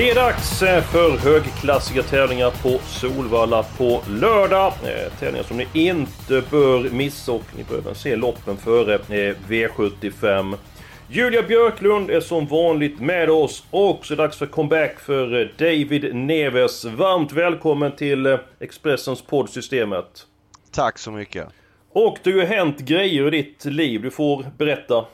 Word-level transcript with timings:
Det 0.00 0.10
är 0.10 0.14
dags 0.14 0.62
eh, 0.62 0.82
för 0.82 1.18
högklassiga 1.18 2.02
tävlingar 2.02 2.50
på 2.62 2.78
Solvalla 2.84 3.62
på 3.62 4.02
lördag. 4.08 4.72
Eh, 4.84 5.12
tävlingar 5.18 5.44
som 5.44 5.56
ni 5.56 5.66
inte 5.72 6.42
bör 6.50 6.90
missa 6.90 7.32
och 7.32 7.44
ni 7.56 7.64
behöver 7.64 7.94
se 7.94 8.16
loppen 8.16 8.56
före 8.56 8.94
eh, 8.94 9.36
V75. 9.48 10.56
Julia 11.08 11.42
Björklund 11.42 12.10
är 12.10 12.20
som 12.20 12.46
vanligt 12.46 13.00
med 13.00 13.30
oss 13.30 13.64
och 13.70 14.06
så 14.06 14.14
är 14.14 14.16
det 14.16 14.22
dags 14.22 14.36
för 14.36 14.46
comeback 14.46 15.00
för 15.00 15.52
David 15.58 16.14
Neves. 16.14 16.84
Varmt 16.84 17.32
välkommen 17.32 17.96
till 17.96 18.38
Expressens 18.60 19.22
poddsystemet. 19.22 20.26
Tack 20.70 20.98
så 20.98 21.10
mycket. 21.10 21.48
Och 21.92 22.18
det 22.22 22.30
har 22.30 22.38
ju 22.38 22.44
hänt 22.44 22.78
grejer 22.78 23.34
i 23.34 23.42
ditt 23.42 23.64
liv, 23.64 24.02
du 24.02 24.10
får 24.10 24.46
berätta. 24.58 25.04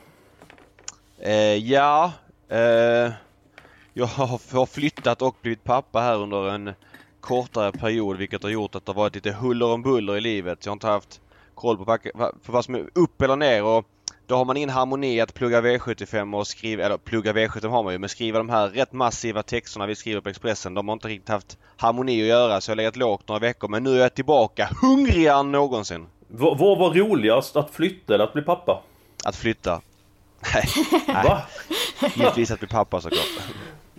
Eh, 1.21 1.55
ja, 1.55 2.11
eh, 2.49 3.11
jag 3.97 4.07
har 4.07 4.65
flyttat 4.65 5.21
och 5.21 5.35
blivit 5.41 5.63
pappa 5.63 5.99
här 5.99 6.15
under 6.15 6.49
en 6.49 6.73
kortare 7.19 7.71
period 7.71 8.17
vilket 8.17 8.43
har 8.43 8.49
gjort 8.49 8.75
att 8.75 8.85
det 8.85 8.91
har 8.91 9.01
varit 9.01 9.15
lite 9.15 9.31
huller 9.31 9.65
om 9.65 9.81
buller 9.81 10.17
i 10.17 10.21
livet. 10.21 10.65
Jag 10.65 10.71
har 10.71 10.75
inte 10.75 10.87
haft 10.87 11.21
koll 11.55 11.77
på, 11.77 11.97
vad 12.45 12.65
som 12.65 12.75
är 12.75 12.89
upp 12.93 13.21
eller 13.21 13.35
ner 13.35 13.63
och 13.63 13.85
då 14.27 14.35
har 14.35 14.45
man 14.45 14.57
ingen 14.57 14.69
harmoni 14.69 15.21
att 15.21 15.33
plugga 15.33 15.61
V75 15.61 16.37
och 16.37 16.47
skriva, 16.47 16.83
eller 16.85 16.97
plugga 16.97 17.33
V75 17.33 17.67
har 17.67 17.83
man 17.83 17.93
ju, 17.93 17.99
men 17.99 18.09
skriva 18.09 18.37
de 18.37 18.49
här 18.49 18.69
rätt 18.69 18.93
massiva 18.93 19.43
texterna 19.43 19.85
vi 19.85 19.95
skriver 19.95 20.21
på 20.21 20.29
Expressen. 20.29 20.73
De 20.73 20.87
har 20.87 20.93
inte 20.93 21.07
riktigt 21.07 21.29
haft 21.29 21.57
harmoni 21.77 22.21
att 22.21 22.27
göra 22.27 22.61
så 22.61 22.71
jag 22.71 22.75
har 22.75 22.77
legat 22.77 22.95
lågt 22.95 23.27
några 23.27 23.39
veckor 23.39 23.67
men 23.67 23.83
nu 23.83 23.95
är 23.95 24.01
jag 24.01 24.13
tillbaka 24.13 24.69
hungrigare 24.81 25.39
än 25.39 25.51
någonsin. 25.51 26.05
Vad 26.27 26.57
var 26.57 26.93
roligast? 26.93 27.55
Att 27.55 27.71
flytta 27.71 28.13
eller 28.13 28.23
att 28.23 28.33
bli 28.33 28.41
pappa? 28.41 28.81
Att 29.23 29.35
flytta. 29.35 29.81
Nej. 30.53 31.23
Va? 31.23 31.41
Givetvis 32.15 32.51
att 32.51 32.59
bli 32.59 32.67
pappa 32.67 33.01
såklart. 33.01 33.27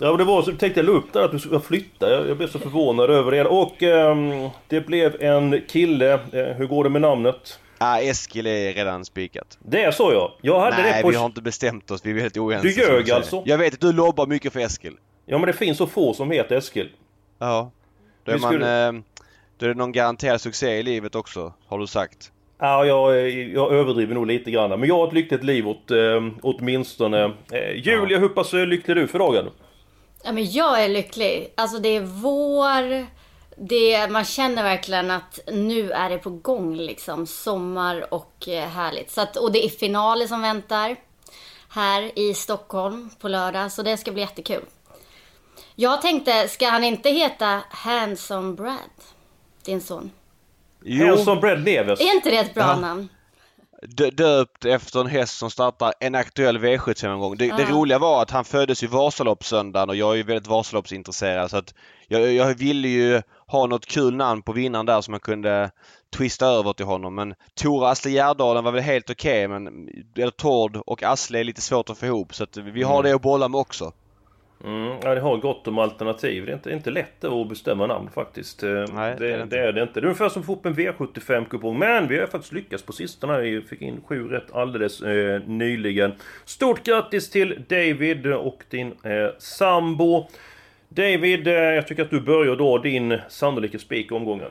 Ja 0.00 0.16
det 0.16 0.24
var 0.24 0.42
så 0.42 0.52
tänkte 0.52 0.80
jag 0.80 0.86
la 0.86 0.92
upp 0.92 1.12
där 1.12 1.22
att 1.22 1.32
du 1.32 1.38
skulle 1.38 1.60
flytta. 1.60 2.10
Jag, 2.10 2.28
jag 2.28 2.36
blev 2.36 2.48
så 2.48 2.58
förvånad 2.58 3.10
över 3.10 3.30
det. 3.30 3.44
Och 3.44 3.82
eh, 3.82 4.16
det 4.68 4.80
blev 4.80 5.22
en 5.22 5.60
kille. 5.68 6.12
Eh, 6.12 6.56
hur 6.56 6.66
går 6.66 6.84
det 6.84 6.90
med 6.90 7.02
namnet? 7.02 7.60
Ah, 7.78 7.98
Eskil 8.00 8.46
är 8.46 8.72
redan 8.72 9.04
spikat. 9.04 9.58
Det 9.60 9.82
är 9.82 9.90
så 9.90 10.12
ja. 10.12 10.36
Jag 10.42 10.60
hade 10.60 10.76
Nej, 10.76 10.92
det 10.92 11.02
på... 11.02 11.08
vi 11.08 11.16
har 11.16 11.26
inte 11.26 11.42
bestämt 11.42 11.90
oss. 11.90 12.00
Vi 12.04 12.10
är 12.10 12.20
helt 12.20 12.36
oense. 12.36 12.68
Du 12.68 12.74
ljög 12.74 13.10
alltså? 13.10 13.42
Jag 13.46 13.58
vet 13.58 13.74
att 13.74 13.80
du 13.80 13.92
lobbar 13.92 14.26
mycket 14.26 14.52
för 14.52 14.60
Eskil. 14.60 14.96
Ja 15.26 15.38
men 15.38 15.46
det 15.46 15.52
finns 15.52 15.78
så 15.78 15.86
få 15.86 16.14
som 16.14 16.30
heter 16.30 16.56
Eskil. 16.56 16.88
Ja. 17.38 17.70
Då 18.24 18.32
är, 18.32 18.36
vi 18.36 18.40
man, 18.40 18.52
skulle... 18.52 18.88
eh, 18.88 18.92
då 19.58 19.66
är 19.66 19.68
det 19.68 19.74
någon 19.74 19.92
garanterad 19.92 20.40
succé 20.40 20.78
i 20.78 20.82
livet 20.82 21.14
också, 21.14 21.52
har 21.66 21.78
du 21.78 21.86
sagt. 21.86 22.32
Ja, 22.60 22.84
jag, 22.84 23.30
jag 23.30 23.72
överdriver 23.72 24.14
nog 24.14 24.26
lite 24.26 24.50
grann. 24.50 24.70
Men 24.70 24.88
jag 24.88 24.96
har 24.96 25.06
ett 25.06 25.12
lyckligt 25.12 25.44
liv 25.44 25.68
åt, 25.68 25.90
äh, 25.90 25.96
åtminstone. 26.42 27.24
Äh, 27.52 27.70
Julia, 27.74 28.08
ja. 28.08 28.18
hur 28.18 28.28
pass 28.28 28.52
lycklig 28.52 28.96
är 28.96 29.00
du 29.00 29.06
för 29.06 29.18
dagen? 29.18 29.46
Ja, 30.22 30.32
men 30.32 30.50
jag 30.50 30.84
är 30.84 30.88
lycklig. 30.88 31.52
Alltså 31.54 31.78
det 31.78 31.88
är 31.88 32.00
vår. 32.00 33.06
Det, 33.56 34.10
man 34.10 34.24
känner 34.24 34.62
verkligen 34.62 35.10
att 35.10 35.38
nu 35.52 35.90
är 35.90 36.10
det 36.10 36.18
på 36.18 36.30
gång 36.30 36.76
liksom. 36.76 37.26
Sommar 37.26 38.14
och 38.14 38.48
eh, 38.48 38.68
härligt. 38.68 39.10
Så 39.10 39.20
att, 39.20 39.36
och 39.36 39.52
det 39.52 39.64
är 39.64 39.68
finaler 39.68 40.26
som 40.26 40.42
väntar. 40.42 40.96
Här 41.70 42.18
i 42.18 42.34
Stockholm 42.34 43.10
på 43.20 43.28
lördag. 43.28 43.72
Så 43.72 43.82
det 43.82 43.96
ska 43.96 44.12
bli 44.12 44.20
jättekul. 44.20 44.64
Jag 45.74 46.02
tänkte, 46.02 46.48
ska 46.48 46.68
han 46.68 46.84
inte 46.84 47.10
heta 47.10 47.62
Handsome 47.70 48.52
Brad? 48.52 48.78
Din 49.64 49.80
son. 49.80 50.10
Jo. 50.84 51.06
Handsome 51.06 51.40
Brad 51.40 51.64
Neves. 51.64 52.00
Är 52.00 52.14
inte 52.14 52.30
det 52.30 52.36
ett 52.36 52.54
bra 52.54 52.64
ja. 52.64 52.80
namn? 52.80 53.08
Döpt 54.12 54.64
efter 54.64 55.00
en 55.00 55.06
häst 55.06 55.38
som 55.38 55.50
startar 55.50 55.94
en 56.00 56.14
aktuell 56.14 56.58
V75-omgång. 56.58 57.36
Det, 57.36 57.56
det, 57.56 57.64
roliga 57.64 57.98
var 57.98 58.22
att 58.22 58.30
han 58.30 58.44
föddes 58.44 58.82
ju 58.82 58.86
Vasaloppssöndagen 58.86 59.88
och 59.88 59.96
jag 59.96 60.12
är 60.12 60.16
ju 60.16 60.22
väldigt 60.22 60.46
Vasaloppsintresserad 60.46 61.50
så 61.50 61.56
att 61.56 61.74
jag, 62.08 62.32
jag 62.32 62.54
ville 62.54 62.88
ju 62.88 63.22
ha 63.46 63.66
något 63.66 63.86
kul 63.86 64.16
namn 64.16 64.42
på 64.42 64.52
vinnaren 64.52 64.86
där 64.86 65.00
som 65.00 65.12
man 65.12 65.20
kunde 65.20 65.70
twista 66.16 66.46
över 66.46 66.72
till 66.72 66.86
honom. 66.86 67.14
Men 67.14 67.34
Tora 67.54 67.90
Asle 67.90 68.10
Gärdalen 68.10 68.64
var 68.64 68.72
väl 68.72 68.82
helt 68.82 69.10
okej 69.10 69.46
okay, 69.46 69.60
men 69.60 69.90
Tord 70.36 70.76
och 70.86 71.02
Asle 71.02 71.40
är 71.40 71.44
lite 71.44 71.60
svårt 71.60 71.90
att 71.90 71.98
få 71.98 72.06
ihop 72.06 72.34
så 72.34 72.44
att 72.44 72.56
vi 72.56 72.82
har 72.82 73.00
mm. 73.00 73.04
det 73.04 73.14
att 73.16 73.22
bolla 73.22 73.48
med 73.48 73.58
också. 73.60 73.92
Mm, 74.64 74.96
ja, 75.02 75.14
det 75.14 75.20
har 75.20 75.36
gott 75.36 75.68
om 75.68 75.78
alternativ. 75.78 76.46
Det 76.46 76.52
är 76.52 76.54
inte, 76.54 76.70
inte 76.70 76.90
lätt 76.90 77.24
att 77.24 77.48
bestämma 77.48 77.86
namn 77.86 78.10
faktiskt. 78.14 78.62
Eh, 78.62 78.84
Nej, 78.92 79.16
det, 79.18 79.26
det, 79.26 79.34
är 79.34 79.46
det, 79.46 79.58
är 79.58 79.72
det 79.72 79.82
inte. 79.82 80.00
Det 80.00 80.04
är 80.04 80.08
ungefär 80.08 80.28
som 80.28 80.40
att 80.40 80.46
få 80.46 80.52
upp 80.52 80.66
en 80.66 80.74
V75-kupong. 80.74 81.78
Men 81.78 82.08
vi 82.08 82.18
har 82.18 82.26
faktiskt 82.26 82.52
lyckats 82.52 82.82
på 82.82 82.92
sistone. 82.92 83.40
Vi 83.40 83.62
fick 83.62 83.82
in 83.82 84.00
sju 84.06 84.28
rätt 84.28 84.52
alldeles 84.52 85.02
eh, 85.02 85.42
nyligen. 85.46 86.12
Stort 86.44 86.84
grattis 86.84 87.30
till 87.30 87.64
David 87.68 88.26
och 88.26 88.62
din 88.70 88.86
eh, 88.86 89.28
sambo. 89.38 90.26
David, 90.88 91.46
eh, 91.46 91.52
jag 91.52 91.86
tycker 91.86 92.02
att 92.02 92.10
du 92.10 92.20
börjar 92.20 92.56
då 92.56 92.78
din 92.78 93.18
sannolika 93.28 93.78
spik 93.78 94.12
omgången. 94.12 94.50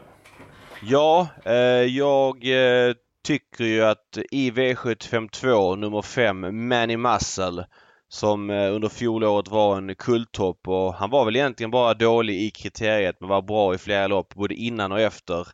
Ja, 0.83 1.27
eh, 1.45 1.53
jag 1.83 2.35
eh, 2.35 2.93
tycker 3.27 3.63
ju 3.63 3.83
att 3.83 4.17
i 4.31 4.51
V752 4.51 5.75
nummer 5.75 6.01
5, 6.01 6.67
Manny 6.67 6.97
Muscle 6.97 7.65
som 8.09 8.49
eh, 8.49 8.75
under 8.75 8.89
fjolåret 8.89 9.47
var 9.47 9.77
en 9.77 9.95
kulttopp 9.95 10.67
och 10.67 10.93
han 10.93 11.09
var 11.09 11.25
väl 11.25 11.35
egentligen 11.35 11.71
bara 11.71 11.93
dålig 11.93 12.41
i 12.41 12.49
kriteriet 12.49 13.15
men 13.19 13.29
var 13.29 13.41
bra 13.41 13.75
i 13.75 13.77
flera 13.77 14.07
lopp 14.07 14.33
både 14.33 14.55
innan 14.55 14.91
och 14.91 14.99
efter. 14.99 15.47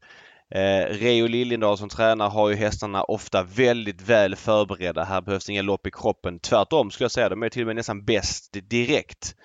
Eh, 0.56 0.86
Reo 0.90 1.28
Liljendahl 1.28 1.78
som 1.78 1.90
tränare 1.90 2.30
har 2.30 2.50
ju 2.50 2.56
hästarna 2.56 3.04
ofta 3.04 3.44
väldigt 3.44 4.02
väl 4.02 4.36
förberedda. 4.36 5.04
Här 5.04 5.22
behövs 5.22 5.50
inga 5.50 5.62
lopp 5.62 5.88
i 5.88 5.92
kroppen. 5.92 6.40
Tvärtom 6.40 6.92
skulle 6.92 7.06
jag 7.06 7.12
säga. 7.12 7.30
De 7.30 7.44
är 7.44 7.50
till 7.50 7.62
och 7.62 7.68
med 7.68 7.76
nästan 7.76 8.06
bäst 8.06 8.58
direkt. 8.70 9.36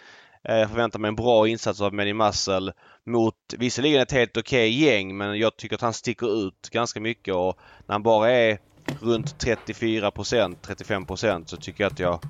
Eh, 0.48 0.56
jag 0.56 0.68
förväntar 0.68 0.98
mig 0.98 1.08
en 1.08 1.16
bra 1.16 1.48
insats 1.48 1.80
av 1.80 1.94
Manny 1.94 2.12
Muscle 2.12 2.72
mot 3.06 3.34
visserligen 3.58 4.02
ett 4.02 4.12
helt 4.12 4.36
okej 4.36 4.70
okay 4.70 4.84
gäng 4.84 5.16
men 5.16 5.38
jag 5.38 5.56
tycker 5.56 5.74
att 5.74 5.80
han 5.80 5.94
sticker 5.94 6.46
ut 6.46 6.70
ganska 6.70 7.00
mycket 7.00 7.34
och 7.34 7.58
när 7.86 7.94
han 7.94 8.02
bara 8.02 8.30
är 8.30 8.58
runt 9.00 9.38
34 9.38 10.10
procent, 10.10 10.62
35 10.62 11.06
procent 11.06 11.48
så 11.48 11.56
tycker 11.56 11.84
jag 11.84 11.92
att 11.92 11.98
jag 11.98 12.20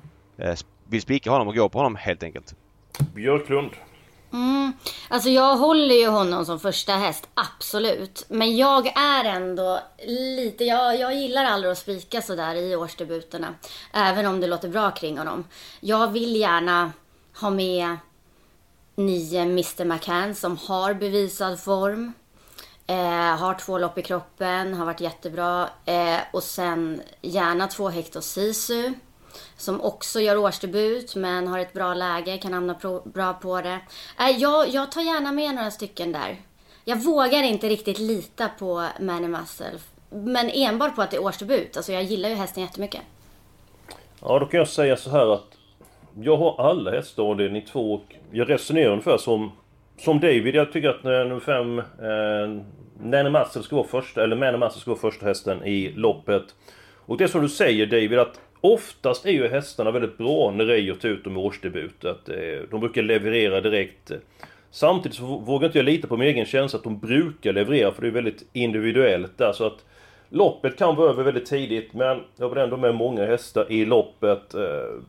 vill 0.87 1.01
spika 1.01 1.31
honom 1.31 1.47
och 1.47 1.55
gå 1.55 1.69
på 1.69 1.79
honom 1.79 1.95
helt 1.95 2.23
enkelt. 2.23 2.55
Björklund. 3.13 3.71
Mm, 4.33 4.73
alltså 5.07 5.29
jag 5.29 5.57
håller 5.57 5.95
ju 5.95 6.07
honom 6.07 6.45
som 6.45 6.59
första 6.59 6.93
häst, 6.93 7.29
absolut. 7.33 8.25
Men 8.29 8.57
jag 8.57 8.87
är 8.87 9.25
ändå 9.25 9.79
lite, 10.07 10.63
jag, 10.63 10.99
jag 10.99 11.15
gillar 11.15 11.45
aldrig 11.45 11.71
att 11.71 11.77
spika 11.77 12.21
sådär 12.21 12.55
i 12.55 12.75
årsdebuterna. 12.75 13.55
Även 13.93 14.25
om 14.25 14.39
det 14.39 14.47
låter 14.47 14.69
bra 14.69 14.91
kring 14.91 15.17
honom. 15.17 15.43
Jag 15.79 16.07
vill 16.11 16.35
gärna 16.35 16.91
ha 17.39 17.49
med 17.49 17.97
nio 18.95 19.41
Mr 19.41 19.85
McCann 19.85 20.35
som 20.35 20.57
har 20.57 20.93
bevisad 20.93 21.59
form. 21.59 22.13
Eh, 22.87 23.37
har 23.37 23.53
två 23.53 23.77
lopp 23.77 23.97
i 23.97 24.01
kroppen, 24.01 24.73
har 24.73 24.85
varit 24.85 25.01
jättebra. 25.01 25.69
Eh, 25.85 26.17
och 26.33 26.43
sen 26.43 27.01
gärna 27.21 27.67
två 27.67 27.89
Hector 27.89 28.21
Sisu 28.21 28.93
som 29.57 29.81
också 29.81 30.19
gör 30.19 30.37
årsdebut 30.37 31.15
men 31.15 31.47
har 31.47 31.59
ett 31.59 31.73
bra 31.73 31.93
läge, 31.93 32.37
kan 32.37 32.53
hamna 32.53 32.75
bra 33.03 33.33
på 33.33 33.61
det. 33.61 33.79
Äh, 34.19 34.37
jag, 34.37 34.69
jag 34.69 34.91
tar 34.91 35.01
gärna 35.01 35.31
med 35.31 35.55
några 35.55 35.71
stycken 35.71 36.11
där. 36.11 36.35
Jag 36.85 37.03
vågar 37.03 37.43
inte 37.43 37.69
riktigt 37.69 37.99
lita 37.99 38.49
på 38.59 38.85
Manny 38.99 39.27
Muscle. 39.27 39.79
Men 40.09 40.49
enbart 40.49 40.95
på 40.95 41.01
att 41.01 41.11
det 41.11 41.17
är 41.17 41.23
årsdebut. 41.23 41.77
Alltså 41.77 41.91
jag 41.91 42.03
gillar 42.03 42.29
ju 42.29 42.35
hästen 42.35 42.63
jättemycket. 42.63 43.01
Ja, 44.21 44.39
då 44.39 44.45
kan 44.45 44.57
jag 44.57 44.67
säga 44.67 44.97
så 44.97 45.09
här 45.09 45.33
att 45.33 45.57
jag 46.21 46.37
har 46.37 46.69
alla 46.69 46.91
hästar 46.91 47.23
och 47.23 47.37
det 47.37 47.45
är 47.45 47.49
ni 47.49 47.61
två 47.61 47.93
och 47.93 48.15
jag 48.31 48.49
resonerar 48.49 48.91
ungefär 48.91 49.17
som, 49.17 49.51
som 49.99 50.19
David. 50.19 50.55
Jag 50.55 50.73
tycker 50.73 50.89
att 50.89 51.05
eh, 51.05 51.11
nummer 51.11 51.39
fem, 51.39 51.79
eh, 51.79 52.63
Nanny 53.03 53.29
Muscle 53.29 53.63
ska 53.63 53.75
vara 53.75 53.87
första, 53.87 54.23
eller 54.23 54.35
Manny 54.35 54.57
Muscle 54.57 54.81
ska 54.81 54.91
vara 54.91 55.01
första 55.01 55.25
hästen 55.25 55.63
i 55.63 55.91
loppet. 55.91 56.43
Och 57.05 57.17
det 57.17 57.23
är 57.23 57.27
som 57.27 57.41
du 57.41 57.49
säger 57.49 57.85
David 57.85 58.19
att 58.19 58.39
Oftast 58.61 59.25
är 59.25 59.31
ju 59.31 59.47
hästarna 59.47 59.91
väldigt 59.91 60.17
bra 60.17 60.51
när 60.51 60.65
Reijo 60.65 60.95
tar 60.95 61.09
ut 61.09 61.23
dem 61.23 61.37
i 61.37 61.39
årsdebut. 61.39 62.05
Att, 62.05 62.29
eh, 62.29 62.35
de 62.71 62.79
brukar 62.79 63.01
leverera 63.01 63.61
direkt. 63.61 64.11
Samtidigt 64.71 65.17
så 65.17 65.23
vågar 65.25 65.65
inte 65.67 65.77
jag 65.79 65.85
lita 65.85 66.07
på 66.07 66.17
min 66.17 66.27
egen 66.27 66.45
känsla 66.45 66.77
att 66.77 66.83
de 66.83 66.99
brukar 66.99 67.53
leverera 67.53 67.91
för 67.91 68.01
det 68.01 68.07
är 68.07 68.11
väldigt 68.11 68.43
individuellt 68.53 69.37
där. 69.37 69.53
Så 69.53 69.65
att 69.65 69.85
Loppet 70.31 70.77
kan 70.77 70.95
vara 70.95 71.09
över 71.09 71.23
väldigt 71.23 71.45
tidigt 71.45 71.93
men 71.93 72.21
jag 72.37 72.49
var 72.49 72.55
ändå 72.57 72.77
med 72.77 72.95
många 72.95 73.25
hästar 73.25 73.71
i 73.71 73.85
loppet. 73.85 74.53
Eh, 74.53 74.61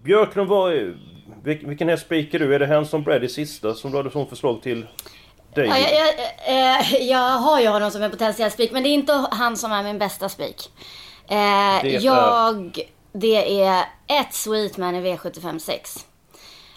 Björklund 0.04 0.48
var... 0.48 0.94
Vilken, 1.44 1.88
häst 1.88 2.06
spikar 2.06 2.38
du? 2.38 2.54
Är 2.54 2.58
det 2.58 2.66
Hanson 2.66 3.02
Brady 3.02 3.28
sista 3.28 3.74
som 3.74 3.90
du 3.90 3.96
hade 3.96 4.10
som 4.10 4.26
förslag 4.26 4.62
till 4.62 4.86
dig? 5.54 5.68
Ja, 5.68 5.76
jag, 5.78 5.90
jag, 5.92 6.08
eh, 6.80 7.06
jag 7.08 7.18
har 7.38 7.60
ju 7.60 7.68
honom 7.68 7.90
som 7.90 8.02
en 8.02 8.10
potentiell 8.10 8.50
spik 8.50 8.72
men 8.72 8.82
det 8.82 8.88
är 8.88 8.94
inte 8.94 9.12
han 9.30 9.56
som 9.56 9.72
är 9.72 9.82
min 9.82 9.98
bästa 9.98 10.28
spik. 10.28 10.56
Eh, 11.28 11.36
Det 11.82 11.96
är- 11.96 12.00
jag... 12.04 12.80
Det 13.12 13.62
är 13.62 13.84
ett 14.06 14.34
Sweetman 14.34 14.94
i 14.94 15.00
V75 15.00 15.58
6. 15.58 16.06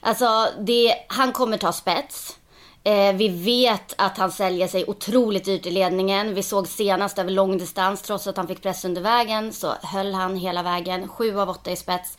Alltså, 0.01 0.47
det, 0.59 0.95
han 1.07 1.31
kommer 1.31 1.57
ta 1.57 1.73
spets. 1.73 2.37
Eh, 2.83 3.13
vi 3.13 3.27
vet 3.27 3.93
att 3.97 4.17
han 4.17 4.31
säljer 4.31 4.67
sig 4.67 4.85
otroligt 4.87 5.45
dyrt 5.45 5.65
i 5.65 5.71
ledningen. 5.71 6.33
Vi 6.33 6.43
såg 6.43 6.67
senast 6.67 7.19
över 7.19 7.31
långdistans, 7.31 8.01
trots 8.01 8.27
att 8.27 8.37
han 8.37 8.47
fick 8.47 8.61
press 8.61 8.85
under 8.85 9.01
vägen, 9.01 9.53
så 9.53 9.73
höll 9.81 10.13
han 10.13 10.35
hela 10.35 10.63
vägen. 10.63 11.07
Sju 11.07 11.39
av 11.39 11.49
åtta 11.49 11.71
i 11.71 11.75
spets. 11.75 12.17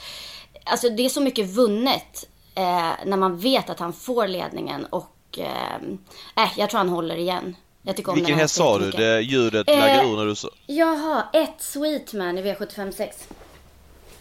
Alltså 0.65 0.91
det 0.91 1.05
är 1.05 1.09
så 1.09 1.21
mycket 1.21 1.47
vunnet 1.47 2.29
eh, 2.55 2.93
när 3.05 3.17
man 3.17 3.39
vet 3.39 3.71
att 3.71 3.79
han 3.79 3.93
får 3.93 4.29
ledningen 4.29 4.85
och... 4.85 5.39
Eh, 5.39 6.45
äh, 6.45 6.51
jag 6.57 6.71
tror 6.71 6.79
han 6.79 6.89
håller 6.89 7.17
igen. 7.17 7.57
Jag 7.83 7.97
tycker 7.97 8.13
om 8.13 8.19
Vilken 8.19 8.39
häst 8.39 8.55
sa 8.55 8.79
du? 8.79 8.91
Det 8.91 9.21
ljudet 9.21 9.69
Eh, 9.69 10.09
ur 10.11 10.17
när 10.17 10.27
du 10.27 10.35
sa... 10.35 10.49
Jaha, 10.67 11.23
ett 11.33 11.55
Sweetman 11.59 12.39
i 12.39 12.43
V75 12.43 12.93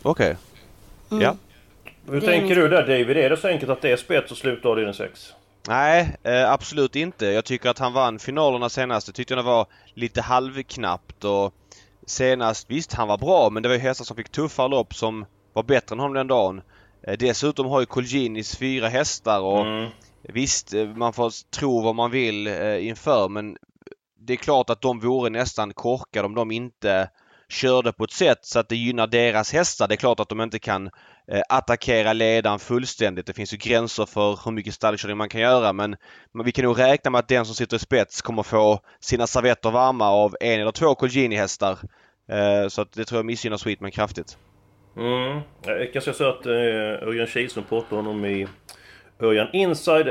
6. 0.04 0.06
Okej. 0.06 0.36
Mm. 1.12 1.24
Ja. 1.24 1.36
Hur 2.08 2.22
det 2.22 2.28
tänker 2.28 2.56
du 2.56 2.68
där 2.68 2.82
David? 2.88 3.18
Är 3.18 3.30
det 3.30 3.38
så 3.38 3.48
enkelt 3.48 3.72
att 3.72 3.82
det 3.82 3.92
är 3.92 3.98
spets 3.98 4.32
och 4.32 4.38
slut 4.38 4.66
avdelning 4.66 4.94
6? 4.94 5.34
Nej, 5.68 6.16
eh, 6.24 6.52
absolut 6.52 6.96
inte. 6.96 7.26
Jag 7.26 7.46
tycker 7.46 7.70
att 7.70 7.80
han 7.80 7.94
vann 7.94 8.20
finalerna 8.20 8.70
senast. 8.70 9.08
Jag 9.08 9.16
tyckte 9.16 9.36
det 9.36 9.42
var 9.42 9.66
lite 9.94 10.22
halvknappt 10.22 11.24
och 11.24 11.54
senast, 12.06 12.70
visst 12.70 12.94
han 12.94 13.08
var 13.08 13.18
bra 13.18 13.50
men 13.50 13.64
det 13.64 13.70
var 13.70 13.76
ju 13.76 13.82
hästar 13.82 14.06
som 14.06 14.16
fick 14.18 14.30
tuffare 14.30 14.68
lopp 14.68 14.96
som 14.96 15.26
var 15.54 15.64
bättre 15.64 15.94
än 15.94 16.00
honom 16.00 16.14
den 16.14 16.28
dagen. 16.28 16.62
Eh, 17.08 17.18
dessutom 17.20 17.66
har 17.66 17.80
ju 17.80 17.86
Colginis 17.86 18.56
fyra 18.58 18.88
hästar 18.88 19.40
och 19.40 19.62
Mm. 19.66 19.90
visst, 20.22 20.74
eh, 20.74 20.86
man 20.86 21.14
får 21.14 21.32
tro 21.52 21.82
vad 21.82 21.96
man 21.96 22.12
vill 22.12 22.48
eh, 22.48 22.88
inför 22.88 23.30
men 23.30 23.58
det 24.20 24.34
är 24.34 24.38
klart 24.38 24.70
att 24.70 24.82
de 24.82 25.00
vore 25.00 25.30
nästan 25.30 25.74
korkade 25.74 26.26
om 26.26 26.36
de 26.36 26.52
inte 26.52 27.10
körde 27.54 27.92
på 27.92 28.04
ett 28.04 28.12
sätt 28.12 28.40
så 28.42 28.60
att 28.60 28.70
det 28.70 28.76
gynnar 28.76 29.08
deras 29.08 29.54
hästar. 29.54 29.88
Det 29.88 29.94
är 29.94 29.98
klart 29.98 30.20
att 30.20 30.30
de 30.30 30.42
inte 30.42 30.60
kan 30.60 30.90
eh, 31.28 31.42
attackera 31.50 32.14
ledaren 32.14 32.60
fullständigt. 32.60 33.26
Det 33.26 33.34
finns 33.34 33.54
ju 33.54 33.58
gränser 33.58 34.06
för 34.06 34.40
hur 34.46 34.52
mycket 34.52 34.74
stallkörning 34.74 35.18
man 35.18 35.30
kan 35.30 35.42
göra 35.42 35.74
men, 35.74 35.96
men 36.32 36.46
vi 36.46 36.52
kan 36.52 36.66
nog 36.66 36.80
räkna 36.80 37.12
med 37.12 37.20
att 37.20 37.28
den 37.28 37.46
som 37.46 37.56
sitter 37.56 37.76
i 37.76 37.80
spets 37.80 38.22
kommer 38.22 38.44
få 38.44 38.80
sina 39.00 39.28
servetter 39.28 39.72
varma 39.72 40.10
av 40.10 40.36
en 40.40 40.62
eller 40.62 40.72
två 40.72 40.96
Colgjini-hästar. 40.96 41.78
Eh, 42.30 42.68
så 42.68 42.82
att 42.82 42.92
det 42.92 43.06
tror 43.06 43.20
jag 43.20 43.26
missgynnar 43.26 43.58
Sweetman 43.58 43.92
kraftigt. 43.92 44.38
Mm. 44.98 45.42
Jag 45.66 45.94
kan 45.94 46.02
säga 46.02 46.14
så 46.14 46.30
att 46.30 46.46
eh, 46.46 47.08
Örjan 47.08 47.28
Kihlström 47.28 47.66
pratade 47.70 48.00
om 48.00 48.06
honom 48.06 48.26
i 48.26 48.48
Örjan 49.20 49.48
Inside. 49.54 50.08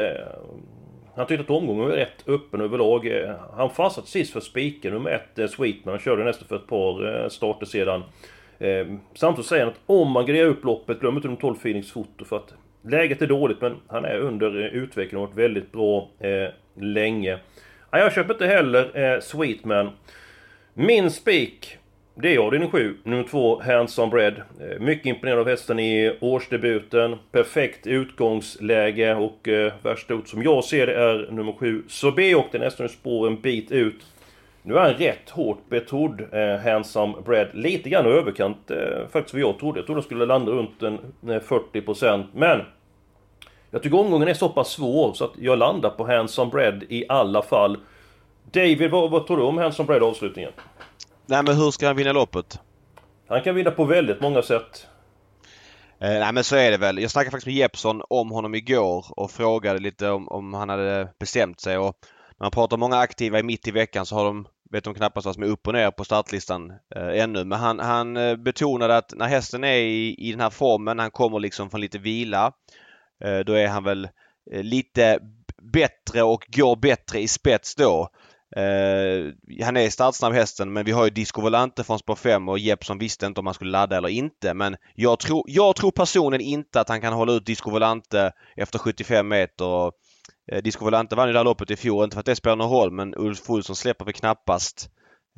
Han 1.17 1.26
tyckte 1.26 1.44
att 1.44 1.50
omgången 1.50 1.85
var 1.85 1.91
rätt 1.91 2.29
öppen 2.29 2.61
överlag. 2.61 3.06
Eh, 3.06 3.35
han 3.56 3.70
fastnade 3.70 4.09
sist 4.09 4.32
för 4.32 4.41
spiken 4.41 4.93
nummer 4.93 5.11
ett, 5.11 5.38
eh, 5.38 5.47
Sweetman. 5.47 5.93
Han 5.93 6.00
körde 6.00 6.25
nästan 6.25 6.49
för 6.49 6.56
ett 6.56 6.67
par 6.67 7.23
eh, 7.23 7.29
starter 7.29 7.67
sedan. 7.67 8.03
Samtidigt 9.14 9.49
säger 9.49 9.64
han 9.64 9.73
att 9.73 9.81
om 9.87 10.11
man 10.11 10.26
grejar 10.26 10.47
upp 10.47 10.64
loppet, 10.64 11.00
glöm 11.00 11.17
inte 11.17 11.29
de 11.29 11.37
12 11.37 11.55
Phoenix 11.55 11.91
foto 11.91 12.25
för 12.25 12.37
att 12.37 12.55
läget 12.82 13.23
är 13.23 13.26
dåligt 13.26 13.61
men 13.61 13.76
han 13.88 14.05
är 14.05 14.19
under 14.19 14.56
utveckling 14.56 15.20
och 15.20 15.29
har 15.29 15.35
varit 15.35 15.44
väldigt 15.44 15.73
bra 15.73 16.09
eh, 16.19 16.49
länge. 16.75 17.38
Ja, 17.91 17.99
jag 17.99 18.12
köper 18.12 18.35
inte 18.35 18.47
heller 18.47 19.14
eh, 19.14 19.20
Sweetman. 19.20 19.91
Min 20.75 21.11
spik, 21.11 21.79
det 22.14 22.35
är 22.35 22.38
avdelning 22.38 22.70
7, 22.70 22.97
nummer 23.05 23.25
2, 23.25 23.62
Hands 23.62 23.99
on 23.99 24.11
Bread. 24.11 24.35
Eh, 24.61 24.81
mycket 24.81 25.06
imponerad 25.06 25.38
av 25.38 25.49
hästen 25.49 25.79
i 25.79 26.17
årsdebuten. 26.20 27.17
Perfekt 27.31 27.87
utgångsläge 27.87 29.14
och 29.14 29.49
eh, 29.49 29.73
värst 29.82 30.11
ut 30.11 30.29
som 30.29 30.43
jag 30.43 30.64
ser 30.64 30.87
det 30.87 30.94
är 30.94 31.29
nummer 31.31 31.53
7, 31.53 31.82
Sobe 31.88 32.35
och 32.35 32.47
den 32.53 32.61
nästan 32.61 32.88
spår 32.88 33.26
en 33.26 33.41
bit 33.41 33.70
ut. 33.70 34.03
Nu 34.62 34.75
är 34.75 34.81
han 34.81 34.94
rätt 34.94 35.31
hårt 35.31 35.69
betrodd, 35.69 36.20
eh, 36.32 36.56
Handsome 36.64 37.14
Bread. 37.25 37.49
Lite 37.53 37.88
grann 37.88 38.06
i 38.06 38.09
överkant 38.09 38.70
eh, 38.70 39.09
faktiskt 39.12 39.35
vad 39.35 39.43
jag 39.43 39.59
trodde. 39.59 39.79
Jag 39.79 39.87
trodde 39.87 40.00
han 40.00 40.05
skulle 40.05 40.26
landa 40.26 40.53
runt 40.53 40.82
en 40.82 40.99
eh, 41.31 41.41
40%. 41.41 42.25
Men 42.35 42.61
jag 43.70 43.82
tycker 43.82 43.99
omgången 43.99 44.29
är 44.29 44.35
så 44.35 44.49
pass 44.49 44.69
svår 44.69 45.12
så 45.12 45.25
att 45.25 45.32
jag 45.38 45.59
landar 45.59 45.91
på 45.91 46.06
Handsome 46.06 46.50
Bread 46.50 46.85
i 46.88 47.05
alla 47.09 47.43
fall. 47.43 47.76
David, 48.53 48.91
vad, 48.91 49.11
vad 49.11 49.26
tror 49.26 49.37
du 49.37 49.43
om 49.43 49.59
Handsome 49.59 49.87
Bread 49.87 50.03
avslutningen? 50.03 50.53
Nej 51.27 51.43
men 51.43 51.57
hur 51.57 51.71
ska 51.71 51.87
han 51.87 51.97
vinna 51.97 52.13
loppet? 52.13 52.61
Han 53.29 53.43
kan 53.43 53.55
vinna 53.55 53.71
på 53.71 53.85
väldigt 53.85 54.21
många 54.21 54.43
sätt. 54.43 54.87
Eh, 56.01 56.09
nej 56.09 56.33
men 56.33 56.45
så 56.45 56.57
är 56.57 56.71
det 56.71 56.77
väl. 56.77 56.99
Jag 56.99 57.11
snackade 57.11 57.31
faktiskt 57.31 57.47
med 57.47 57.55
Jeppsson 57.55 58.03
om 58.09 58.31
honom 58.31 58.55
igår 58.55 59.07
och 59.09 59.31
frågade 59.31 59.79
lite 59.79 60.11
om, 60.11 60.29
om 60.29 60.55
han 60.55 60.69
hade 60.69 61.09
bestämt 61.19 61.61
sig. 61.61 61.79
Och 61.79 61.97
när 62.39 62.45
man 62.45 62.51
pratar 62.51 62.77
om 62.77 62.81
många 62.81 62.97
aktiva 62.97 63.39
i 63.39 63.43
mitt 63.43 63.69
i 63.69 63.71
veckan 63.71 64.07
så 64.07 64.17
har 64.17 64.25
de, 64.25 64.47
vet 64.71 64.85
de 64.85 64.95
knappast 64.95 65.25
vad 65.25 65.35
som 65.35 65.43
är 65.43 65.49
upp 65.49 65.67
och 65.67 65.73
ner 65.73 65.91
på 65.91 66.05
startlistan 66.05 66.71
eh, 66.97 67.23
ännu. 67.23 67.45
Men 67.45 67.59
han, 67.59 67.79
han 67.79 68.17
eh, 68.17 68.37
betonade 68.37 68.97
att 68.97 69.13
när 69.17 69.27
hästen 69.27 69.65
är 69.65 69.77
i, 69.77 70.15
i 70.19 70.31
den 70.31 70.41
här 70.41 70.51
formen, 70.51 70.99
han 70.99 71.11
kommer 71.11 71.41
liksom 71.41 71.71
från 71.71 71.81
lite 71.81 71.99
vila. 71.99 72.53
Eh, 73.25 73.39
då 73.39 73.53
är 73.53 73.69
han 73.69 73.85
väl 73.85 74.09
eh, 74.53 74.63
lite 74.63 75.19
bättre 75.63 76.23
och 76.23 76.45
går 76.49 76.77
bättre 76.77 77.21
i 77.21 77.29
spets 77.29 77.75
då. 77.75 78.09
Uh, 78.56 79.32
han 79.64 79.76
är 79.76 79.90
startsnabb 79.90 80.32
hästen 80.32 80.72
men 80.72 80.84
vi 80.84 80.93
har 80.93 81.04
ju 81.04 81.10
Disco 81.10 81.40
Volante 81.40 81.84
från 81.84 81.99
spår 81.99 82.14
5 82.14 82.49
och 82.49 82.58
Jeppsson 82.58 82.99
visste 82.99 83.26
inte 83.26 83.40
om 83.40 83.46
han 83.46 83.54
skulle 83.54 83.70
ladda 83.70 83.96
eller 83.96 84.08
inte. 84.08 84.54
Men 84.54 84.76
jag 84.94 85.19
tror, 85.19 85.44
jag 85.46 85.76
tror 85.76 85.90
personligen 85.90 86.46
inte 86.46 86.81
att 86.81 86.88
han 86.88 87.00
kan 87.00 87.12
hålla 87.12 87.32
ut 87.32 87.46
Disco 87.46 87.70
Volante 87.70 88.32
efter 88.56 88.78
75 88.78 89.28
meter. 89.28 89.64
Och, 89.64 89.93
uh, 90.52 90.58
Disco 90.58 90.84
Volante 90.84 91.16
vann 91.16 91.26
ju 91.26 91.32
det 91.32 91.38
här 91.38 91.44
loppet 91.44 91.70
i 91.70 91.76
fjol, 91.76 92.04
inte 92.04 92.14
för 92.14 92.20
att 92.20 92.26
det 92.26 92.37
spelar 92.37 92.56
någon 92.56 92.70
roll 92.70 92.90
men 92.90 93.14
Ulf 93.16 93.50
Olsson 93.50 93.76
släpper 93.76 94.04
väl 94.04 94.14
knappast. 94.14 94.90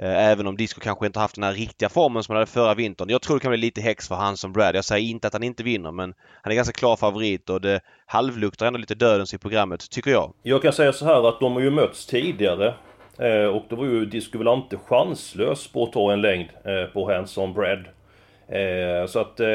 Uh, 0.02 0.08
även 0.08 0.46
om 0.46 0.56
Disco 0.56 0.80
kanske 0.80 1.06
inte 1.06 1.20
haft 1.20 1.34
den 1.34 1.44
här 1.44 1.52
riktiga 1.52 1.88
formen 1.88 2.22
som 2.22 2.32
han 2.32 2.40
hade 2.40 2.50
förra 2.50 2.74
vintern. 2.74 3.08
Jag 3.08 3.22
tror 3.22 3.36
det 3.36 3.40
kan 3.40 3.50
bli 3.50 3.58
lite 3.58 3.80
häx 3.80 4.08
för 4.08 4.14
han 4.14 4.36
som 4.36 4.52
Brad. 4.52 4.76
Jag 4.76 4.84
säger 4.84 5.10
inte 5.10 5.26
att 5.26 5.32
han 5.32 5.42
inte 5.42 5.62
vinner 5.62 5.92
men 5.92 6.14
han 6.42 6.52
är 6.52 6.56
ganska 6.56 6.72
klar 6.72 6.96
favorit 6.96 7.50
och 7.50 7.60
det 7.60 7.80
halvluktar 8.06 8.66
ändå 8.66 8.78
lite 8.78 8.94
dödens 8.94 9.34
i 9.34 9.38
programmet, 9.38 9.90
tycker 9.90 10.10
jag. 10.10 10.34
Jag 10.42 10.62
kan 10.62 10.72
säga 10.72 10.92
så 10.92 11.04
här 11.04 11.28
att 11.28 11.40
de 11.40 11.52
har 11.52 11.60
ju 11.60 11.70
mötts 11.70 12.06
tidigare. 12.06 12.74
Eh, 13.18 13.46
och 13.46 13.64
då 13.68 13.76
var 13.76 13.84
ju 13.84 14.06
Disco 14.06 14.38
Volante 14.38 14.76
chanslös 14.76 15.68
på 15.68 15.84
att 15.84 15.92
ta 15.92 16.12
en 16.12 16.20
längd 16.20 16.48
eh, 16.64 16.92
på 16.92 17.12
Hands 17.12 17.38
on 17.38 17.54
Bread. 17.54 17.84
Eh, 18.48 19.06
så 19.06 19.18
att 19.18 19.40
eh, 19.40 19.48